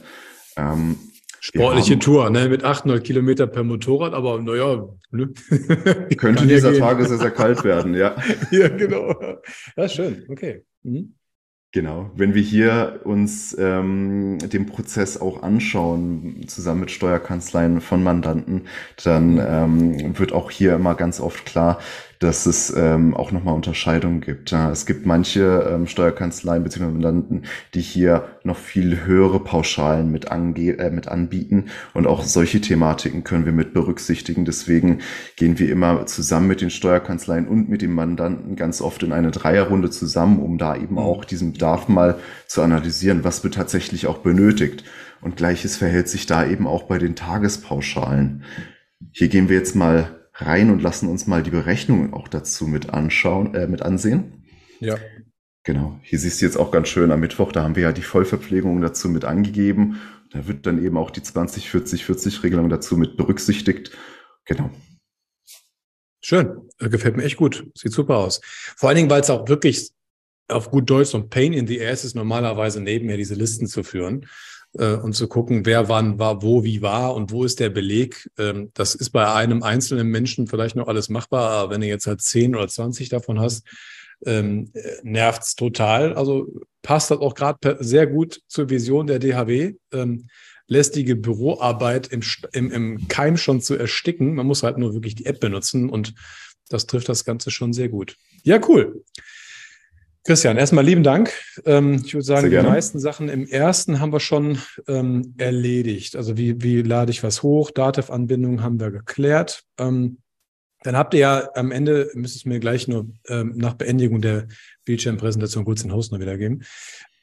Ähm, 0.56 0.98
Sportliche 1.42 1.94
haben, 1.94 2.00
Tour, 2.00 2.30
ne? 2.30 2.50
Mit 2.50 2.64
800 2.64 3.04
Kilometer 3.04 3.48
per 3.48 3.64
Motorrad, 3.64 4.14
aber 4.14 4.42
naja. 4.42 4.88
Ne? 5.12 5.34
Könnte 6.18 6.46
dieser 6.48 6.74
ja 6.74 6.80
Tage 6.80 7.06
sehr, 7.06 7.18
sehr 7.18 7.32
kalt 7.32 7.64
werden, 7.64 7.96
ja. 7.96 8.16
ja, 8.52 8.68
genau. 8.68 9.16
Ja, 9.76 9.88
schön. 9.88 10.26
Okay. 10.30 10.66
Mhm. 10.84 11.16
Genau, 11.72 12.10
wenn 12.16 12.34
wir 12.34 12.42
hier 12.42 13.02
uns 13.04 13.56
ähm, 13.60 14.40
den 14.40 14.66
Prozess 14.66 15.22
auch 15.22 15.44
anschauen, 15.44 16.48
zusammen 16.48 16.80
mit 16.80 16.90
Steuerkanzleien 16.90 17.80
von 17.80 18.02
Mandanten, 18.02 18.64
dann 19.04 19.38
ähm, 19.38 20.18
wird 20.18 20.34
auch 20.34 20.50
hier 20.50 20.74
immer 20.74 20.96
ganz 20.96 21.20
oft 21.20 21.46
klar, 21.46 21.78
dass 22.20 22.46
es 22.46 22.74
ähm, 22.76 23.16
auch 23.16 23.32
nochmal 23.32 23.56
Unterscheidungen 23.56 24.20
gibt. 24.20 24.52
Ja, 24.52 24.70
es 24.72 24.86
gibt 24.86 25.06
manche 25.06 25.70
ähm, 25.72 25.88
Steuerkanzleien 25.88 26.64
bzw. 26.64 26.92
Mandanten, 26.92 27.44
die 27.74 27.80
hier 27.80 28.26
noch 28.44 28.58
viel 28.58 29.06
höhere 29.06 29.40
Pauschalen 29.40 30.12
mit, 30.12 30.30
ange 30.30 30.78
äh, 30.78 30.92
mit 30.92 31.08
anbieten 31.08 31.68
und 31.94 32.08
auch 32.08 32.24
solche 32.24 32.60
Thematiken 32.60 33.24
können 33.24 33.46
wir 33.46 33.54
mit 33.54 33.74
berücksichtigen. 33.74 34.44
Deswegen 34.44 35.00
gehen 35.38 35.60
wir 35.60 35.72
immer 35.72 36.06
zusammen 36.08 36.48
mit 36.48 36.60
den 36.60 36.70
Steuerkanzleien 36.70 37.48
und 37.48 37.70
mit 37.70 37.82
dem 37.82 37.94
Mandanten 37.94 38.58
ganz 38.58 38.82
oft 38.82 39.02
in 39.02 39.14
eine 39.14 39.32
Dreierrunde 39.32 39.90
zusammen, 39.90 40.40
um 40.40 40.58
da 40.58 40.76
eben 40.76 40.96
mhm. 40.96 41.00
auch 41.00 41.24
diesen 41.24 41.54
Bedarf 41.54 41.88
mal 41.88 42.20
zu 42.48 42.62
analysieren, 42.62 43.24
was 43.24 43.46
wird 43.46 43.54
tatsächlich 43.54 44.08
auch 44.08 44.18
benötigt. 44.18 44.84
Und 45.22 45.38
gleiches 45.38 45.78
verhält 45.78 46.10
sich 46.10 46.26
da 46.26 46.46
eben 46.46 46.68
auch 46.68 46.84
bei 46.84 46.98
den 46.98 47.16
Tagespauschalen. 47.16 48.44
Hier 49.12 49.30
gehen 49.30 49.48
wir 49.48 49.56
jetzt 49.56 49.76
mal 49.76 50.19
rein 50.42 50.70
und 50.70 50.82
lassen 50.82 51.10
uns 51.10 51.28
mal 51.28 51.44
die 51.44 51.52
Berechnungen 51.52 52.14
auch 52.14 52.28
dazu 52.28 52.68
mit 52.68 52.90
anschauen, 52.90 53.56
äh, 53.56 53.68
mit 53.68 53.82
ansehen. 53.82 54.46
Ja. 54.80 54.98
Genau. 55.64 56.00
Hier 56.04 56.20
siehst 56.20 56.42
du 56.42 56.46
jetzt 56.46 56.58
auch 56.58 56.72
ganz 56.72 56.88
schön 56.88 57.12
am 57.12 57.20
Mittwoch, 57.20 57.52
da 57.52 57.64
haben 57.64 57.76
wir 57.76 57.84
ja 57.84 57.92
die 57.92 58.02
Vollverpflegung 58.02 58.82
dazu 58.82 59.10
mit 59.10 59.26
angegeben. 59.26 60.00
Da 60.32 60.48
wird 60.48 60.66
dann 60.66 60.84
eben 60.84 60.98
auch 60.98 61.12
die 61.12 61.24
20, 61.24 61.70
40, 61.70 62.06
40 62.06 62.44
Regelung 62.44 62.70
dazu 62.70 62.98
mit 62.98 63.18
berücksichtigt. 63.18 63.92
Genau. 64.46 64.70
Schön. 66.22 66.70
Äh, 66.80 66.90
gefällt 66.90 67.18
mir 67.18 67.24
echt 67.24 67.38
gut. 67.38 67.66
Sieht 67.76 67.92
super 67.92 68.18
aus. 68.18 68.42
Vor 68.44 68.90
allen 68.90 68.98
Dingen, 68.98 69.10
weil 69.10 69.22
es 69.22 69.30
auch 69.30 69.48
wirklich 69.48 69.92
auf 70.48 70.72
gut 70.72 70.90
Deutsch 70.90 71.10
so 71.10 71.18
ein 71.18 71.30
Pain 71.30 71.54
in 71.54 71.68
the 71.68 71.84
Ass 71.86 72.04
ist, 72.04 72.16
normalerweise 72.16 72.82
nebenher 72.82 73.18
diese 73.18 73.36
Listen 73.36 73.68
zu 73.68 73.84
führen 73.84 74.26
äh, 74.78 74.94
und 74.94 75.14
zu 75.14 75.28
gucken, 75.28 75.66
wer 75.66 75.90
wann 75.90 76.20
war, 76.20 76.42
wo, 76.42 76.64
wie 76.64 76.82
war 76.82 77.16
und 77.16 77.32
wo 77.32 77.44
ist 77.44 77.60
der 77.60 77.70
Beleg. 77.70 78.30
Ähm, 78.38 78.72
das 78.74 78.96
ist 78.96 79.12
bei 79.12 79.32
einem 79.32 79.64
einzelnen 79.64 80.08
Menschen 80.08 80.48
vielleicht 80.48 80.76
noch 80.76 80.88
alles 80.88 81.10
machbar, 81.10 81.50
aber 81.52 81.74
wenn 81.74 81.82
du 81.82 81.88
jetzt 81.88 82.08
halt 82.08 82.22
10 82.22 82.56
oder 82.56 82.68
20 82.68 83.10
davon 83.10 83.40
hast, 83.40 83.66
ähm, 84.26 84.72
nervt 85.04 85.44
es 85.44 85.56
total. 85.56 86.14
Also 86.14 86.48
passt 86.82 87.12
das 87.12 87.20
auch 87.20 87.36
gerade 87.36 87.78
sehr 87.80 88.08
gut 88.08 88.42
zur 88.48 88.70
Vision 88.70 89.08
der 89.08 89.20
DHW. 89.20 89.76
Ähm, 89.94 90.28
lästige 90.68 91.16
Büroarbeit 91.16 92.08
im, 92.08 92.22
im, 92.54 92.72
im 92.72 93.08
Keim 93.08 93.38
schon 93.38 93.62
zu 93.62 93.76
ersticken. 93.76 94.36
Man 94.36 94.46
muss 94.46 94.64
halt 94.64 94.78
nur 94.78 94.94
wirklich 94.94 95.16
die 95.16 95.26
App 95.26 95.40
benutzen 95.40 95.90
und 95.90 96.14
das 96.70 96.86
trifft 96.86 97.10
das 97.10 97.26
Ganze 97.26 97.50
schon 97.50 97.74
sehr 97.74 97.90
gut. 97.90 98.16
Ja, 98.44 98.60
cool. 98.68 99.04
Christian, 100.26 100.58
erstmal 100.58 100.86
lieben 100.86 101.04
Dank. 101.04 101.32
Ähm, 101.66 102.02
ich 102.06 102.14
würde 102.14 102.26
sagen, 102.26 102.50
die 102.50 102.58
meisten 102.58 103.00
Sachen 103.00 103.30
im 103.30 103.48
ersten 103.48 104.00
haben 104.00 104.12
wir 104.12 104.20
schon 104.20 104.60
ähm, 104.88 105.34
erledigt. 105.38 106.16
Also 106.16 106.38
wie, 106.38 106.62
wie 106.62 106.82
lade 106.82 107.12
ich 107.12 107.24
was 107.24 107.42
hoch? 107.42 107.72
Dativ-Anbindung 107.72 108.62
haben 108.62 108.80
wir 108.80 108.92
geklärt. 108.92 109.64
Ähm, 109.78 110.20
dann 110.84 110.98
habt 110.98 111.14
ihr 111.14 111.20
ja 111.20 111.50
am 111.56 111.72
Ende, 111.72 112.12
müsst 112.14 112.46
ihr 112.46 112.50
mir 112.50 112.60
gleich 112.60 112.88
nur 112.88 113.10
nach 113.28 113.74
Beendigung 113.74 114.22
der 114.22 114.48
Bildschirmpräsentation 114.86 115.66
kurz 115.66 115.82
den 115.82 115.92
Host 115.92 116.14
noch 116.14 116.22
wiedergeben. 116.22 116.64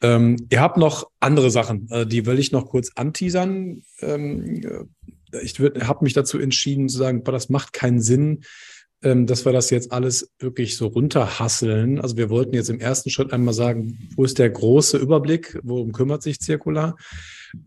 Ihr 0.03 0.61
habt 0.61 0.77
noch 0.77 1.09
andere 1.21 1.51
Sachen, 1.51 1.89
äh, 1.91 2.05
die 2.05 2.27
will 2.27 2.39
ich 2.39 2.53
noch 2.53 2.67
kurz 2.67 2.91
anteasern. 2.97 3.83
Ähm, 4.03 4.91
ich 5.41 5.59
habe 5.59 6.05
mich 6.05 6.13
dazu 6.13 6.39
entschieden 6.39 6.91
zu 6.91 6.99
sagen, 6.99 7.25
das 7.25 7.49
macht 7.49 7.73
keinen 7.73 8.03
Sinn, 8.03 8.43
ähm, 9.03 9.27
dass 9.27 9.45
wir 9.45 9.53
das 9.53 9.71
jetzt 9.71 9.93
alles 9.93 10.33
wirklich 10.39 10.77
so 10.77 10.87
runterhasseln. 10.87 12.01
Also 12.01 12.17
wir 12.17 12.31
wollten 12.31 12.55
jetzt 12.55 12.71
im 12.71 12.81
ersten 12.81 13.11
Schritt 13.11 13.33
einmal 13.33 13.55
sagen, 13.55 14.11
wo 14.17 14.25
ist 14.25 14.39
der 14.39 14.51
große 14.51 14.97
Überblick, 14.97 15.59
worum 15.63 15.93
kümmert 15.93 16.23
sich 16.23 16.41
Zirkular? 16.41 16.97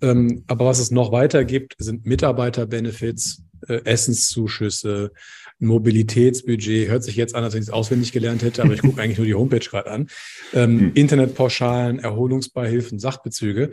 Ähm, 0.01 0.43
aber 0.47 0.65
was 0.65 0.79
es 0.79 0.91
noch 0.91 1.11
weiter 1.11 1.45
gibt, 1.45 1.75
sind 1.77 2.05
Mitarbeiterbenefits, 2.05 3.43
äh, 3.67 3.81
Essenszuschüsse, 3.83 5.11
Mobilitätsbudget. 5.59 6.89
Hört 6.89 7.03
sich 7.03 7.15
jetzt 7.15 7.35
an, 7.35 7.43
als 7.43 7.53
wenn 7.53 7.61
ich 7.61 7.67
es 7.67 7.73
auswendig 7.73 8.11
gelernt 8.11 8.41
hätte, 8.41 8.63
aber 8.63 8.73
ich 8.73 8.81
gucke 8.81 9.01
eigentlich 9.01 9.17
nur 9.17 9.27
die 9.27 9.35
Homepage 9.35 9.59
gerade 9.59 9.91
an. 9.91 10.07
Ähm, 10.53 10.79
hm. 10.79 10.91
Internetpauschalen, 10.95 11.99
Erholungsbeihilfen, 11.99 12.99
Sachbezüge. 12.99 13.71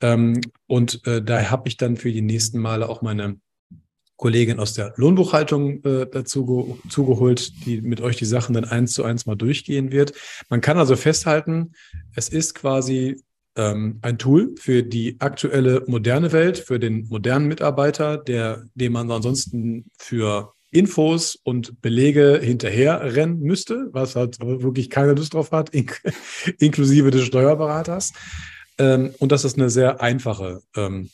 Ähm, 0.00 0.40
und 0.66 1.06
äh, 1.06 1.22
da 1.22 1.50
habe 1.50 1.68
ich 1.68 1.76
dann 1.76 1.96
für 1.96 2.12
die 2.12 2.22
nächsten 2.22 2.58
Male 2.58 2.88
auch 2.88 3.02
meine 3.02 3.36
Kollegin 4.22 4.60
aus 4.60 4.72
der 4.72 4.94
Lohnbuchhaltung 4.94 5.82
äh, 5.82 6.06
dazu 6.06 6.78
zugeholt, 6.88 7.66
die 7.66 7.80
mit 7.80 8.00
euch 8.00 8.16
die 8.16 8.24
Sachen 8.24 8.54
dann 8.54 8.64
eins 8.64 8.92
zu 8.92 9.02
eins 9.02 9.26
mal 9.26 9.34
durchgehen 9.34 9.90
wird. 9.90 10.12
Man 10.48 10.60
kann 10.60 10.78
also 10.78 10.94
festhalten, 10.94 11.72
es 12.14 12.28
ist 12.28 12.54
quasi 12.54 13.20
ähm, 13.56 13.98
ein 14.00 14.18
Tool 14.18 14.54
für 14.60 14.84
die 14.84 15.16
aktuelle 15.18 15.82
moderne 15.88 16.30
Welt, 16.30 16.58
für 16.58 16.78
den 16.78 17.08
modernen 17.08 17.48
Mitarbeiter, 17.48 18.16
der, 18.16 18.62
dem 18.76 18.92
man 18.92 19.10
ansonsten 19.10 19.90
für 19.98 20.52
Infos 20.70 21.36
und 21.42 21.82
Belege 21.82 22.38
hinterher 22.40 23.16
rennen 23.16 23.40
müsste, 23.40 23.88
was 23.90 24.14
halt 24.14 24.38
wirklich 24.38 24.88
keine 24.88 25.14
Lust 25.14 25.34
drauf 25.34 25.50
hat, 25.50 25.74
ink 25.74 26.00
inklusive 26.60 27.10
des 27.10 27.24
Steuerberaters. 27.24 28.12
Ähm, 28.78 29.12
und 29.18 29.32
das 29.32 29.44
ist 29.44 29.58
eine 29.58 29.68
sehr 29.68 30.00
einfache 30.00 30.60
ähm, 30.76 31.10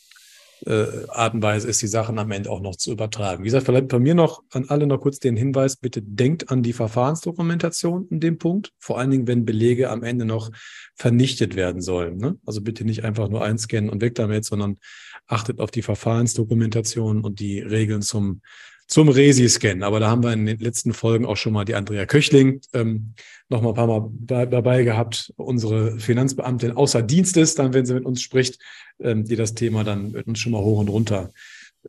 äh, 0.66 1.06
Art 1.08 1.34
und 1.34 1.42
Weise 1.42 1.68
ist, 1.68 1.82
die 1.82 1.86
Sachen 1.86 2.18
am 2.18 2.30
Ende 2.30 2.50
auch 2.50 2.60
noch 2.60 2.76
zu 2.76 2.92
übertragen. 2.92 3.42
Wie 3.42 3.48
gesagt, 3.48 3.66
vielleicht 3.66 3.88
bei 3.88 3.98
mir 3.98 4.14
noch 4.14 4.42
an 4.52 4.66
alle 4.68 4.86
noch 4.86 5.00
kurz 5.00 5.18
den 5.18 5.36
Hinweis, 5.36 5.76
bitte 5.76 6.02
denkt 6.02 6.50
an 6.50 6.62
die 6.62 6.72
Verfahrensdokumentation 6.72 8.08
in 8.08 8.20
dem 8.20 8.38
Punkt, 8.38 8.72
vor 8.78 8.98
allen 8.98 9.10
Dingen, 9.10 9.26
wenn 9.26 9.44
Belege 9.44 9.90
am 9.90 10.02
Ende 10.02 10.24
noch 10.24 10.50
vernichtet 10.94 11.56
werden 11.56 11.80
sollen. 11.80 12.16
Ne? 12.16 12.38
Also 12.44 12.60
bitte 12.60 12.84
nicht 12.84 13.04
einfach 13.04 13.28
nur 13.28 13.44
einscannen 13.44 13.90
und 13.90 14.00
weg 14.00 14.14
damit, 14.14 14.44
sondern 14.44 14.78
achtet 15.26 15.60
auf 15.60 15.70
die 15.70 15.82
Verfahrensdokumentation 15.82 17.22
und 17.22 17.40
die 17.40 17.60
Regeln 17.60 18.02
zum 18.02 18.40
zum 18.88 19.08
Resi-Scan. 19.08 19.82
Aber 19.82 20.00
da 20.00 20.10
haben 20.10 20.24
wir 20.24 20.32
in 20.32 20.46
den 20.46 20.58
letzten 20.58 20.92
Folgen 20.92 21.26
auch 21.26 21.36
schon 21.36 21.52
mal 21.52 21.64
die 21.64 21.74
Andrea 21.74 22.06
Köchling 22.06 22.60
ähm, 22.72 23.12
noch 23.48 23.62
mal 23.62 23.70
ein 23.70 23.74
paar 23.74 23.86
Mal 23.86 24.10
da, 24.12 24.46
dabei 24.46 24.82
gehabt, 24.82 25.32
unsere 25.36 25.98
Finanzbeamtin 26.00 26.72
außer 26.72 27.02
Dienstes, 27.02 27.54
dann, 27.54 27.74
wenn 27.74 27.86
sie 27.86 27.94
mit 27.94 28.04
uns 28.04 28.22
spricht, 28.22 28.58
ähm, 28.98 29.24
die 29.24 29.36
das 29.36 29.54
Thema 29.54 29.84
dann 29.84 30.12
mit 30.12 30.26
uns 30.26 30.40
schon 30.40 30.52
mal 30.52 30.62
hoch 30.62 30.80
und 30.80 30.88
runter 30.88 31.30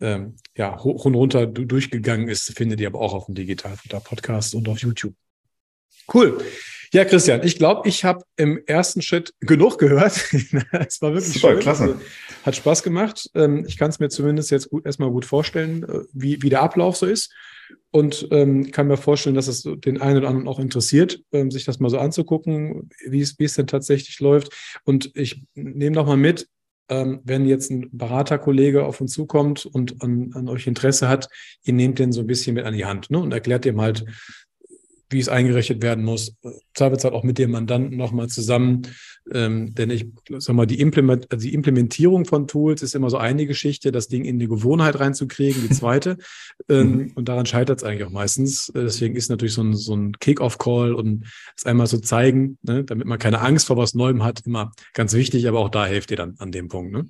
ähm, 0.02 0.36
ja, 0.56 0.78
hoch 0.84 1.06
und 1.06 1.16
runter 1.16 1.48
durchgegangen 1.48 2.28
ist, 2.28 2.56
findet 2.56 2.80
ihr 2.80 2.88
aber 2.88 3.02
auch 3.02 3.14
auf 3.14 3.26
dem 3.26 3.36
Digitalfutter 3.36 4.00
Podcast 4.00 4.54
und 4.56 4.70
auf 4.70 4.80
YouTube. 4.80 5.14
Cool. 6.14 6.38
Ja, 6.92 7.06
Christian, 7.06 7.42
ich 7.44 7.58
glaube, 7.58 7.88
ich 7.88 8.04
habe 8.04 8.24
im 8.36 8.60
ersten 8.66 9.02
Schritt 9.02 9.34
genug 9.42 9.78
gehört. 9.78 10.14
es 10.88 11.02
war 11.02 11.14
wirklich 11.14 11.34
Super, 11.34 11.54
schön. 11.54 11.60
Klasse. 11.60 11.84
Also, 11.84 12.00
hat 12.46 12.56
Spaß 12.56 12.84
gemacht. 12.84 13.30
Ähm, 13.36 13.66
ich 13.68 13.78
kann 13.78 13.90
es 13.90 14.00
mir 14.00 14.10
zumindest 14.10 14.50
jetzt 14.50 14.70
gut, 14.70 14.86
erstmal 14.86 15.12
gut 15.12 15.26
vorstellen, 15.26 15.84
äh, 15.84 16.00
wie, 16.14 16.42
wie 16.42 16.50
der 16.50 16.62
Ablauf 16.62 16.98
so 16.98 17.06
ist. 17.06 17.32
Und 17.92 18.28
ähm, 18.32 18.72
kann 18.72 18.88
mir 18.88 18.98
vorstellen, 18.98 19.36
dass 19.36 19.48
es 19.48 19.64
den 19.64 20.02
einen 20.02 20.18
oder 20.18 20.30
anderen 20.30 20.48
auch 20.48 20.60
interessiert, 20.60 21.22
ähm, 21.32 21.52
sich 21.52 21.66
das 21.66 21.80
mal 21.80 21.90
so 21.90 22.00
anzugucken, 22.00 22.90
wie 23.08 23.22
es, 23.22 23.38
wie 23.38 23.46
es 23.46 23.54
denn 23.54 23.68
tatsächlich 23.68 24.20
läuft. 24.20 24.54
Und 24.84 25.12
ich 25.16 25.44
nehme 25.54 25.96
noch 25.96 26.08
mal 26.08 26.18
mit, 26.18 26.48
ähm, 26.90 27.22
wenn 27.24 27.46
jetzt 27.46 27.70
ein 27.70 27.90
Beraterkollege 27.92 28.84
auf 28.86 29.00
uns 29.02 29.14
zukommt 29.14 29.66
und 29.66 30.02
an, 30.02 30.32
an 30.34 30.50
euch 30.50 30.66
Interesse 30.66 31.08
hat, 31.08 31.30
ihr 31.64 31.74
nehmt 31.74 32.00
den 32.00 32.12
so 32.12 32.22
ein 32.22 32.28
bisschen 32.28 32.56
mit 32.56 32.66
an 32.66 32.74
die 32.74 32.86
Hand 32.86 33.12
ne, 33.12 33.20
und 33.20 33.32
erklärt 33.32 33.66
dem 33.66 33.80
halt, 33.80 34.06
wie 35.10 35.20
es 35.20 35.30
eingerichtet 35.30 35.82
werden 35.82 36.04
muss. 36.04 36.36
Zweifelsfall 36.74 37.14
auch 37.14 37.24
mit 37.24 37.38
dem 37.38 37.52
Mandanten 37.52 37.98
nochmal 37.98 38.28
zusammen. 38.28 38.84
Ähm, 39.32 39.74
denn 39.76 39.90
ich 39.90 40.08
sag 40.38 40.56
mal, 40.56 40.66
die, 40.66 40.80
Implement 40.80 41.32
also 41.32 41.48
die 41.48 41.54
Implementierung 41.54 42.26
von 42.26 42.48
Tools 42.48 42.82
ist 42.82 42.96
immer 42.96 43.10
so 43.10 43.18
eine 43.18 43.46
Geschichte, 43.46 43.92
das 43.92 44.08
Ding 44.08 44.26
in 44.26 44.40
die 44.40 44.48
Gewohnheit 44.48 45.00
reinzukriegen, 45.00 45.68
die 45.68 45.74
zweite. 45.74 46.18
ähm, 46.70 46.92
mhm. 46.92 47.12
und 47.16 47.30
daran 47.30 47.46
scheitert 47.46 47.80
es 47.80 47.84
eigentlich 47.84 48.06
auch 48.06 48.12
meistens. 48.12 48.70
Äh, 48.70 48.84
deswegen 48.84 49.16
ist 49.16 49.30
natürlich 49.30 49.54
so 49.54 49.64
ein, 49.64 49.76
so 49.76 49.96
ein 49.96 50.14
Kick-Off-Call 50.14 50.94
und 50.94 51.26
es 51.56 51.66
einmal 51.66 51.88
so 51.88 51.98
zeigen, 51.98 52.58
ne, 52.64 52.84
damit 52.84 53.08
man 53.08 53.20
keine 53.20 53.42
Angst 53.42 53.68
vor 53.68 53.78
was 53.78 53.94
Neuem 53.94 54.24
hat, 54.24 54.42
immer 54.46 54.72
ganz 54.94 55.14
wichtig, 55.14 55.48
aber 55.48 55.60
auch 55.60 55.70
da 55.70 55.86
helft 55.86 56.12
ihr 56.12 56.18
dann 56.18 56.36
an 56.40 56.52
dem 56.52 56.68
Punkt. 56.68 56.94
Ne? 56.94 57.10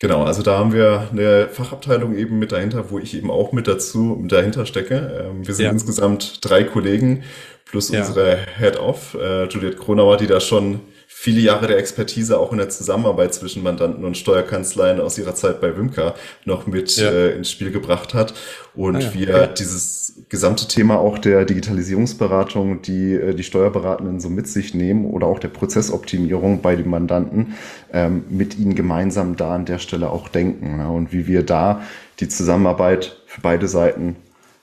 Genau, 0.00 0.24
also 0.24 0.42
da 0.42 0.58
haben 0.58 0.72
wir 0.72 1.08
eine 1.12 1.48
Fachabteilung 1.48 2.16
eben 2.16 2.38
mit 2.38 2.52
dahinter, 2.52 2.90
wo 2.90 2.98
ich 2.98 3.14
eben 3.14 3.30
auch 3.30 3.52
mit 3.52 3.68
dazu 3.68 4.18
mit 4.20 4.32
dahinter 4.32 4.64
stecke. 4.64 5.28
Ähm, 5.28 5.46
wir 5.46 5.54
sind 5.54 5.66
ja. 5.66 5.70
insgesamt 5.70 6.38
drei 6.42 6.64
Kollegen 6.64 7.22
plus 7.66 7.90
ja. 7.90 8.00
unsere 8.00 8.38
Head-Off, 8.58 9.14
äh, 9.14 9.44
Juliette 9.44 9.76
Kronauer, 9.76 10.16
die 10.16 10.26
da 10.26 10.40
schon 10.40 10.80
viele 11.12 11.40
Jahre 11.40 11.66
der 11.66 11.76
Expertise 11.76 12.38
auch 12.38 12.52
in 12.52 12.58
der 12.58 12.70
Zusammenarbeit 12.70 13.34
zwischen 13.34 13.64
Mandanten 13.64 14.04
und 14.04 14.16
Steuerkanzleien 14.16 15.00
aus 15.00 15.18
ihrer 15.18 15.34
Zeit 15.34 15.60
bei 15.60 15.76
Wimka 15.76 16.14
noch 16.44 16.68
mit 16.68 16.96
ja. 16.96 17.10
äh, 17.10 17.36
ins 17.36 17.50
Spiel 17.50 17.72
gebracht 17.72 18.14
hat. 18.14 18.32
Und 18.76 18.96
ah 18.96 19.00
ja, 19.00 19.14
wir 19.14 19.34
okay. 19.34 19.48
dieses 19.58 20.22
gesamte 20.28 20.68
Thema 20.68 20.98
auch 20.98 21.18
der 21.18 21.44
Digitalisierungsberatung, 21.44 22.80
die 22.82 23.14
äh, 23.14 23.34
die 23.34 23.42
Steuerberatenden 23.42 24.20
so 24.20 24.30
mit 24.30 24.46
sich 24.46 24.72
nehmen 24.72 25.04
oder 25.04 25.26
auch 25.26 25.40
der 25.40 25.48
Prozessoptimierung 25.48 26.62
bei 26.62 26.76
den 26.76 26.88
Mandanten 26.88 27.54
ähm, 27.92 28.24
mit 28.30 28.56
ihnen 28.56 28.76
gemeinsam 28.76 29.36
da 29.36 29.56
an 29.56 29.66
der 29.66 29.78
Stelle 29.78 30.10
auch 30.10 30.28
denken. 30.28 30.78
Ja, 30.78 30.88
und 30.88 31.12
wie 31.12 31.26
wir 31.26 31.42
da 31.42 31.82
die 32.20 32.28
Zusammenarbeit 32.28 33.20
für 33.26 33.40
beide 33.40 33.66
Seiten 33.66 34.16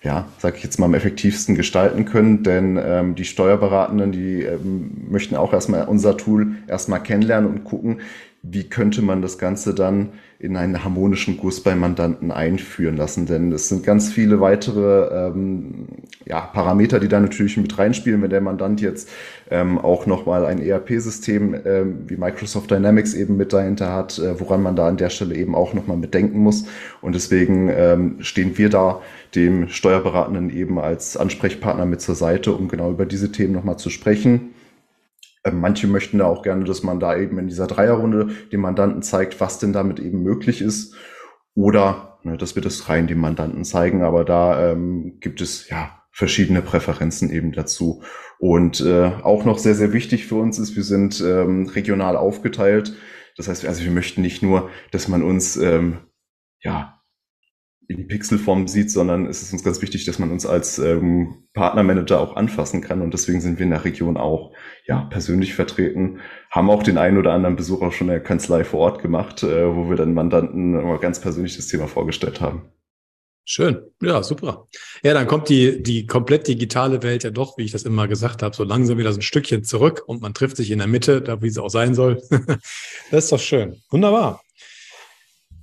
ja, 0.07 0.25
sage 0.37 0.55
ich 0.55 0.63
jetzt 0.63 0.79
mal, 0.79 0.85
am 0.85 0.93
effektivsten 0.93 1.53
gestalten 1.53 2.05
können, 2.05 2.41
denn 2.41 2.79
ähm, 2.81 3.15
die 3.15 3.25
Steuerberatenden, 3.25 4.13
die 4.13 4.41
ähm, 4.41 5.05
möchten 5.09 5.35
auch 5.35 5.51
erstmal 5.51 5.85
unser 5.85 6.15
Tool 6.15 6.53
erstmal 6.65 7.03
kennenlernen 7.03 7.49
und 7.49 7.65
gucken, 7.65 7.99
wie 8.41 8.63
könnte 8.63 9.01
man 9.01 9.21
das 9.21 9.37
Ganze 9.37 9.75
dann 9.75 10.11
in 10.39 10.55
einen 10.55 10.85
harmonischen 10.85 11.37
Guss 11.37 11.61
beim 11.61 11.79
Mandanten 11.79 12.31
einführen 12.31 12.95
lassen. 12.95 13.25
Denn 13.25 13.51
es 13.51 13.67
sind 13.67 13.83
ganz 13.83 14.09
viele 14.09 14.39
weitere 14.39 15.27
ähm, 15.27 15.87
ja, 16.25 16.39
Parameter, 16.39 17.01
die 17.01 17.09
da 17.09 17.19
natürlich 17.19 17.57
mit 17.57 17.77
reinspielen, 17.77 18.21
wenn 18.21 18.29
der 18.29 18.39
Mandant 18.39 18.79
jetzt 18.79 19.09
ähm, 19.49 19.77
auch 19.77 20.05
nochmal 20.05 20.45
ein 20.45 20.61
ERP-System 20.61 21.55
ähm, 21.65 22.03
wie 22.07 22.17
Microsoft 22.17 22.71
Dynamics 22.71 23.13
eben 23.13 23.37
mit 23.37 23.53
dahinter 23.53 23.93
hat, 23.93 24.19
äh, 24.19 24.39
woran 24.39 24.61
man 24.61 24.75
da 24.75 24.87
an 24.87 24.97
der 24.97 25.09
Stelle 25.09 25.35
eben 25.35 25.55
auch 25.55 25.73
nochmal 25.73 25.97
mitdenken 25.97 26.39
muss. 26.39 26.65
Und 27.01 27.15
deswegen 27.15 27.69
ähm, 27.69 28.15
stehen 28.19 28.57
wir 28.57 28.69
da 28.69 29.01
dem 29.35 29.69
Steuerberatenden 29.69 30.49
eben 30.49 30.79
als 30.79 31.17
Ansprechpartner 31.17 31.85
mit 31.85 32.01
zur 32.01 32.15
Seite, 32.15 32.53
um 32.53 32.67
genau 32.67 32.91
über 32.91 33.05
diese 33.05 33.31
Themen 33.31 33.53
nochmal 33.53 33.77
zu 33.77 33.89
sprechen. 33.89 34.53
Ähm, 35.43 35.59
manche 35.59 35.87
möchten 35.87 36.17
da 36.17 36.25
auch 36.25 36.43
gerne, 36.43 36.65
dass 36.65 36.83
man 36.83 36.99
da 36.99 37.15
eben 37.15 37.37
in 37.39 37.47
dieser 37.47 37.67
Dreierrunde 37.67 38.29
dem 38.51 38.61
Mandanten 38.61 39.01
zeigt, 39.01 39.39
was 39.39 39.59
denn 39.59 39.73
damit 39.73 39.99
eben 39.99 40.23
möglich 40.23 40.61
ist. 40.61 40.95
Oder 41.55 42.19
ne, 42.23 42.37
dass 42.37 42.55
wir 42.55 42.61
das 42.61 42.89
rein 42.89 43.07
dem 43.07 43.19
Mandanten 43.19 43.63
zeigen. 43.63 44.03
Aber 44.03 44.25
da 44.25 44.71
ähm, 44.71 45.17
gibt 45.19 45.41
es 45.41 45.69
ja 45.69 45.96
verschiedene 46.17 46.63
Präferenzen 46.63 47.29
eben 47.29 47.51
dazu. 47.51 48.01
Und 48.39 48.81
äh, 48.81 49.11
auch 49.21 49.45
noch 49.45 49.59
sehr, 49.59 49.75
sehr 49.75 49.93
wichtig 49.93 50.25
für 50.25 50.35
uns 50.35 50.57
ist, 50.57 50.75
wir 50.75 50.81
sind 50.83 51.21
ähm, 51.21 51.67
regional 51.67 52.17
aufgeteilt. 52.17 52.95
Das 53.37 53.47
heißt, 53.47 53.67
also 53.67 53.83
wir 53.83 53.91
möchten 53.91 54.23
nicht 54.23 54.41
nur, 54.41 54.71
dass 54.89 55.07
man 55.07 55.21
uns 55.21 55.57
ähm, 55.57 55.99
ja 56.59 57.03
in 57.87 58.07
Pixelform 58.07 58.67
sieht, 58.67 58.89
sondern 58.89 59.27
es 59.27 59.43
ist 59.43 59.53
uns 59.53 59.63
ganz 59.63 59.79
wichtig, 59.83 60.05
dass 60.05 60.17
man 60.17 60.31
uns 60.31 60.47
als 60.47 60.79
ähm, 60.79 61.47
Partnermanager 61.53 62.19
auch 62.19 62.35
anfassen 62.35 62.81
kann 62.81 63.03
und 63.03 63.13
deswegen 63.13 63.39
sind 63.39 63.59
wir 63.59 63.65
in 63.65 63.69
der 63.69 63.85
Region 63.85 64.17
auch 64.17 64.53
ja 64.87 65.01
persönlich 65.11 65.53
vertreten, 65.53 66.19
haben 66.49 66.71
auch 66.71 66.81
den 66.81 66.97
einen 66.97 67.19
oder 67.19 67.31
anderen 67.31 67.55
Besuch 67.55 67.83
auch 67.83 67.93
schon 67.93 68.07
in 68.07 68.13
der 68.13 68.23
Kanzlei 68.23 68.63
vor 68.63 68.79
Ort 68.79 69.03
gemacht, 69.03 69.43
äh, 69.43 69.73
wo 69.73 69.87
wir 69.87 69.97
dann 69.97 70.15
Mandanten 70.15 70.99
ganz 70.99 71.21
persönlich 71.21 71.55
das 71.55 71.67
Thema 71.67 71.87
vorgestellt 71.87 72.41
haben. 72.41 72.71
Schön, 73.49 73.79
ja, 74.01 74.21
super. 74.23 74.67
Ja, 75.03 75.13
dann 75.13 75.25
kommt 75.25 75.47
die, 75.47 75.81
die 75.81 76.05
komplett 76.05 76.49
digitale 76.49 77.01
Welt 77.01 77.23
ja 77.23 77.29
doch, 77.29 77.57
wie 77.57 77.63
ich 77.63 77.71
das 77.71 77.83
immer 77.83 78.09
gesagt 78.09 78.43
habe, 78.43 78.53
so 78.53 78.65
langsam 78.65 78.97
wieder 78.97 79.13
so 79.13 79.19
ein 79.19 79.21
Stückchen 79.21 79.63
zurück 79.63 80.03
und 80.05 80.21
man 80.21 80.33
trifft 80.33 80.57
sich 80.57 80.69
in 80.69 80.79
der 80.79 80.87
Mitte, 80.87 81.21
da 81.21 81.41
wie 81.41 81.47
es 81.47 81.57
auch 81.57 81.69
sein 81.69 81.95
soll. 81.95 82.21
das 83.09 83.23
ist 83.23 83.31
doch 83.31 83.39
schön. 83.39 83.81
Wunderbar. 83.89 84.41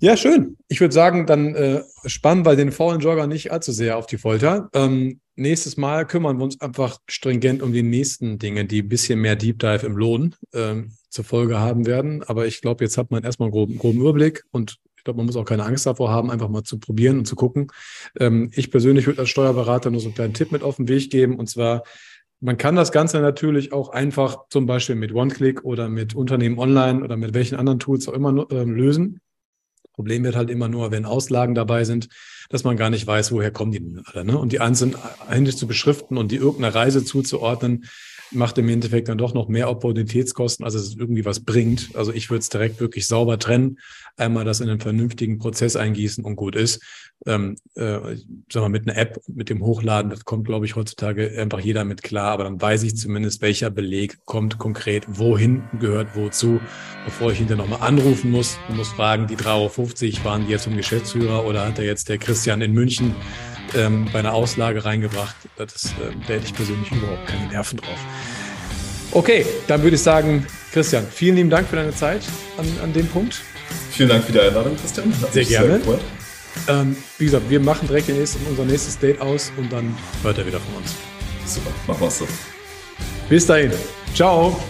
Ja, 0.01 0.17
schön. 0.17 0.57
Ich 0.69 0.81
würde 0.81 0.95
sagen, 0.95 1.27
dann 1.27 1.55
äh, 1.55 1.83
spannen 2.07 2.47
wir 2.47 2.57
den 2.57 2.73
faulen 2.73 3.01
Jogger 3.01 3.27
nicht 3.27 3.53
allzu 3.53 3.71
sehr 3.71 3.99
auf 3.99 4.07
die 4.07 4.17
Folter. 4.17 4.71
Ähm, 4.73 5.21
nächstes 5.37 5.77
Mal 5.77 6.07
kümmern 6.07 6.39
wir 6.39 6.45
uns 6.45 6.63
einfach 6.63 7.01
stringent 7.07 7.61
um 7.61 7.75
die 7.75 7.83
nächsten 7.83 8.39
Dinge, 8.39 8.65
die 8.65 8.81
ein 8.81 8.89
bisschen 8.89 9.21
mehr 9.21 9.37
Deep 9.37 9.59
Dive 9.59 9.85
im 9.85 9.99
Lohn 9.99 10.35
ähm, 10.55 10.93
zur 11.11 11.25
Folge 11.25 11.59
haben 11.59 11.85
werden. 11.85 12.23
Aber 12.23 12.47
ich 12.47 12.63
glaube, 12.63 12.83
jetzt 12.83 12.97
hat 12.97 13.11
man 13.11 13.25
erstmal 13.25 13.49
einen 13.49 13.53
groben, 13.53 13.77
groben 13.77 14.01
Überblick 14.01 14.43
und 14.53 14.79
ich 15.05 15.07
glaube, 15.07 15.19
man 15.19 15.27
muss 15.27 15.37
auch 15.37 15.45
keine 15.45 15.67
Angst 15.67 15.85
davor 15.85 16.11
haben, 16.11 16.31
einfach 16.31 16.49
mal 16.49 16.63
zu 16.63 16.79
probieren 16.79 17.19
und 17.19 17.27
zu 17.27 17.37
gucken. 17.37 17.67
Ähm, 18.19 18.51
ich 18.55 18.71
persönlich 18.71 19.07
würde 19.07 19.21
als 19.21 19.29
Steuerberater 19.29 19.91
nur 19.91 20.01
so 20.01 20.07
einen 20.07 20.15
kleinen 20.15 20.33
Tipp 20.33 20.51
mit 20.51 20.63
auf 20.63 20.77
den 20.77 20.89
Weg 20.89 21.11
geben 21.11 21.39
und 21.39 21.47
zwar, 21.47 21.83
man 22.41 22.57
kann 22.57 22.75
das 22.75 22.91
Ganze 22.91 23.21
natürlich 23.21 23.75
auch 23.75 23.91
einfach 23.91 24.49
zum 24.49 24.65
Beispiel 24.65 24.95
mit 24.95 25.13
OneClick 25.13 25.63
oder 25.63 25.91
mit 25.91 26.15
Unternehmen 26.15 26.59
Online 26.59 27.05
oder 27.05 27.19
mit 27.19 27.35
welchen 27.35 27.57
anderen 27.57 27.81
Tools 27.81 28.09
auch 28.09 28.15
immer 28.15 28.47
äh, 28.51 28.65
lösen. 28.65 29.21
Problem 29.93 30.25
wird 30.25 30.37
halt 30.37 30.49
immer 30.49 30.69
nur, 30.69 30.91
wenn 30.91 31.05
Auslagen 31.05 31.55
dabei 31.55 31.85
sind, 31.85 32.09
dass 32.49 32.65
man 32.65 32.79
gar 32.79 32.89
nicht 32.89 33.07
weiß, 33.07 33.31
woher 33.31 33.51
kommen 33.51 33.73
die 33.73 33.81
denn 33.81 34.03
alle. 34.07 34.25
Ne? 34.25 34.39
Und 34.39 34.53
die 34.53 34.61
einzelnen 34.61 34.97
händisch 35.29 35.57
zu 35.57 35.67
beschriften 35.67 36.17
und 36.17 36.33
die 36.33 36.37
irgendeiner 36.37 36.75
Reise 36.75 37.05
zuzuordnen, 37.05 37.85
macht 38.35 38.59
im 38.59 38.69
Endeffekt 38.69 39.09
dann 39.09 39.19
doch 39.19 39.35
noch 39.35 39.49
mehr 39.49 39.71
Opportunitätskosten, 39.71 40.65
als 40.65 40.75
es 40.75 40.97
irgendwie 40.97 41.25
was 41.25 41.41
bringt. 41.41 41.91
Also 41.95 42.13
ich 42.13 42.31
würde 42.31 42.41
es 42.41 42.49
direkt 42.49 42.81
wirklich 42.81 43.07
sauber 43.07 43.39
trennen, 43.39 43.79
einmal 44.17 44.45
das 44.45 44.61
in 44.61 44.69
einen 44.69 44.81
vernünftigen 44.81 45.39
Prozess 45.39 45.77
eingießen 45.77 46.25
und 46.25 46.37
gut 46.37 46.57
ist. 46.57 46.83
Ähm, 47.27 47.57
äh, 47.75 48.17
sag 48.53 48.63
mal, 48.63 48.69
mit 48.69 48.89
einer 48.89 48.99
App, 48.99 49.21
mit 49.29 49.49
dem 49.49 49.65
Hochladen, 49.65 50.11
das 50.11 50.25
kommt, 50.25 50.47
glaube 50.47 50.67
ich, 50.67 50.77
heutzutage 50.77 51.39
einfach 51.39 51.61
jeder 51.61 51.85
mit 51.85 52.03
klar, 52.03 52.33
aber 52.33 52.45
dann 52.45 52.61
weiß 52.61 52.83
ich 52.83 52.97
zumindest, 52.97 53.41
welcher 53.41 53.71
Beleg 53.71 54.25
kommt 54.27 54.59
konkret, 54.59 55.05
wohin 55.09 55.63
gehört 55.81 56.17
wozu, 56.17 56.61
bevor 57.05 57.33
ich 57.33 57.39
hinterher 57.39 57.65
nochmal 57.65 57.87
anrufen 57.87 58.31
muss 58.31 58.59
und 58.69 58.77
muss 58.77 58.89
fragen, 58.89 59.27
die 59.27 59.37
3,50 59.37 60.17
Euro 60.17 60.25
waren 60.25 60.47
die 60.47 60.53
jetzt 60.53 60.65
zum 60.65 60.77
Geschäftsführer 60.77 61.47
oder 61.47 61.67
hat 61.67 61.79
er 61.79 61.85
jetzt 61.85 62.09
der 62.09 62.19
Christian 62.19 62.61
in 62.61 62.73
München 62.73 63.15
ähm, 63.75 64.09
bei 64.13 64.19
einer 64.21 64.35
Auslage 64.35 64.85
reingebracht. 64.85 65.35
Das, 65.57 65.87
äh, 65.87 66.13
da 66.27 66.35
hätte 66.35 66.47
ich 66.47 66.55
persönlich 66.55 66.91
überhaupt 66.91 67.27
keine 67.27 67.47
Nerven 67.49 67.79
drauf. 67.79 67.99
Okay, 69.13 69.47
dann 69.67 69.83
würde 69.83 69.97
ich 69.97 70.03
sagen, 70.03 70.47
Christian, 70.73 71.07
vielen 71.09 71.37
lieben 71.37 71.51
Dank 71.51 71.69
für 71.69 71.77
deine 71.77 71.95
Zeit 71.95 72.23
an, 72.59 72.67
an 72.83 72.93
dem 72.93 73.07
Punkt. 73.07 73.41
Vielen 73.91 74.09
Dank 74.09 74.25
für 74.25 74.33
die 74.33 74.41
Einladung, 74.41 74.77
Christian. 74.77 75.13
Hat 75.21 75.33
sehr 75.33 75.45
gerne. 75.45 75.81
Sehr 75.81 75.99
ähm, 76.69 76.97
wie 77.19 77.25
gesagt, 77.27 77.49
wir 77.49 77.61
machen 77.61 77.87
direkt 77.89 78.09
nächste, 78.09 78.39
unser 78.49 78.65
nächstes 78.65 78.99
Date 78.99 79.21
aus 79.21 79.53
und 79.57 79.73
dann 79.73 79.97
hört 80.23 80.39
er 80.39 80.47
wieder 80.47 80.61
von 80.61 80.83
uns. 80.83 80.95
Super, 81.47 81.71
machen 81.87 82.01
wir 82.01 82.09
es 82.09 82.19
so. 82.19 82.29
Bis 83.29 83.47
dahin. 83.47 83.73
Ciao. 84.15 84.61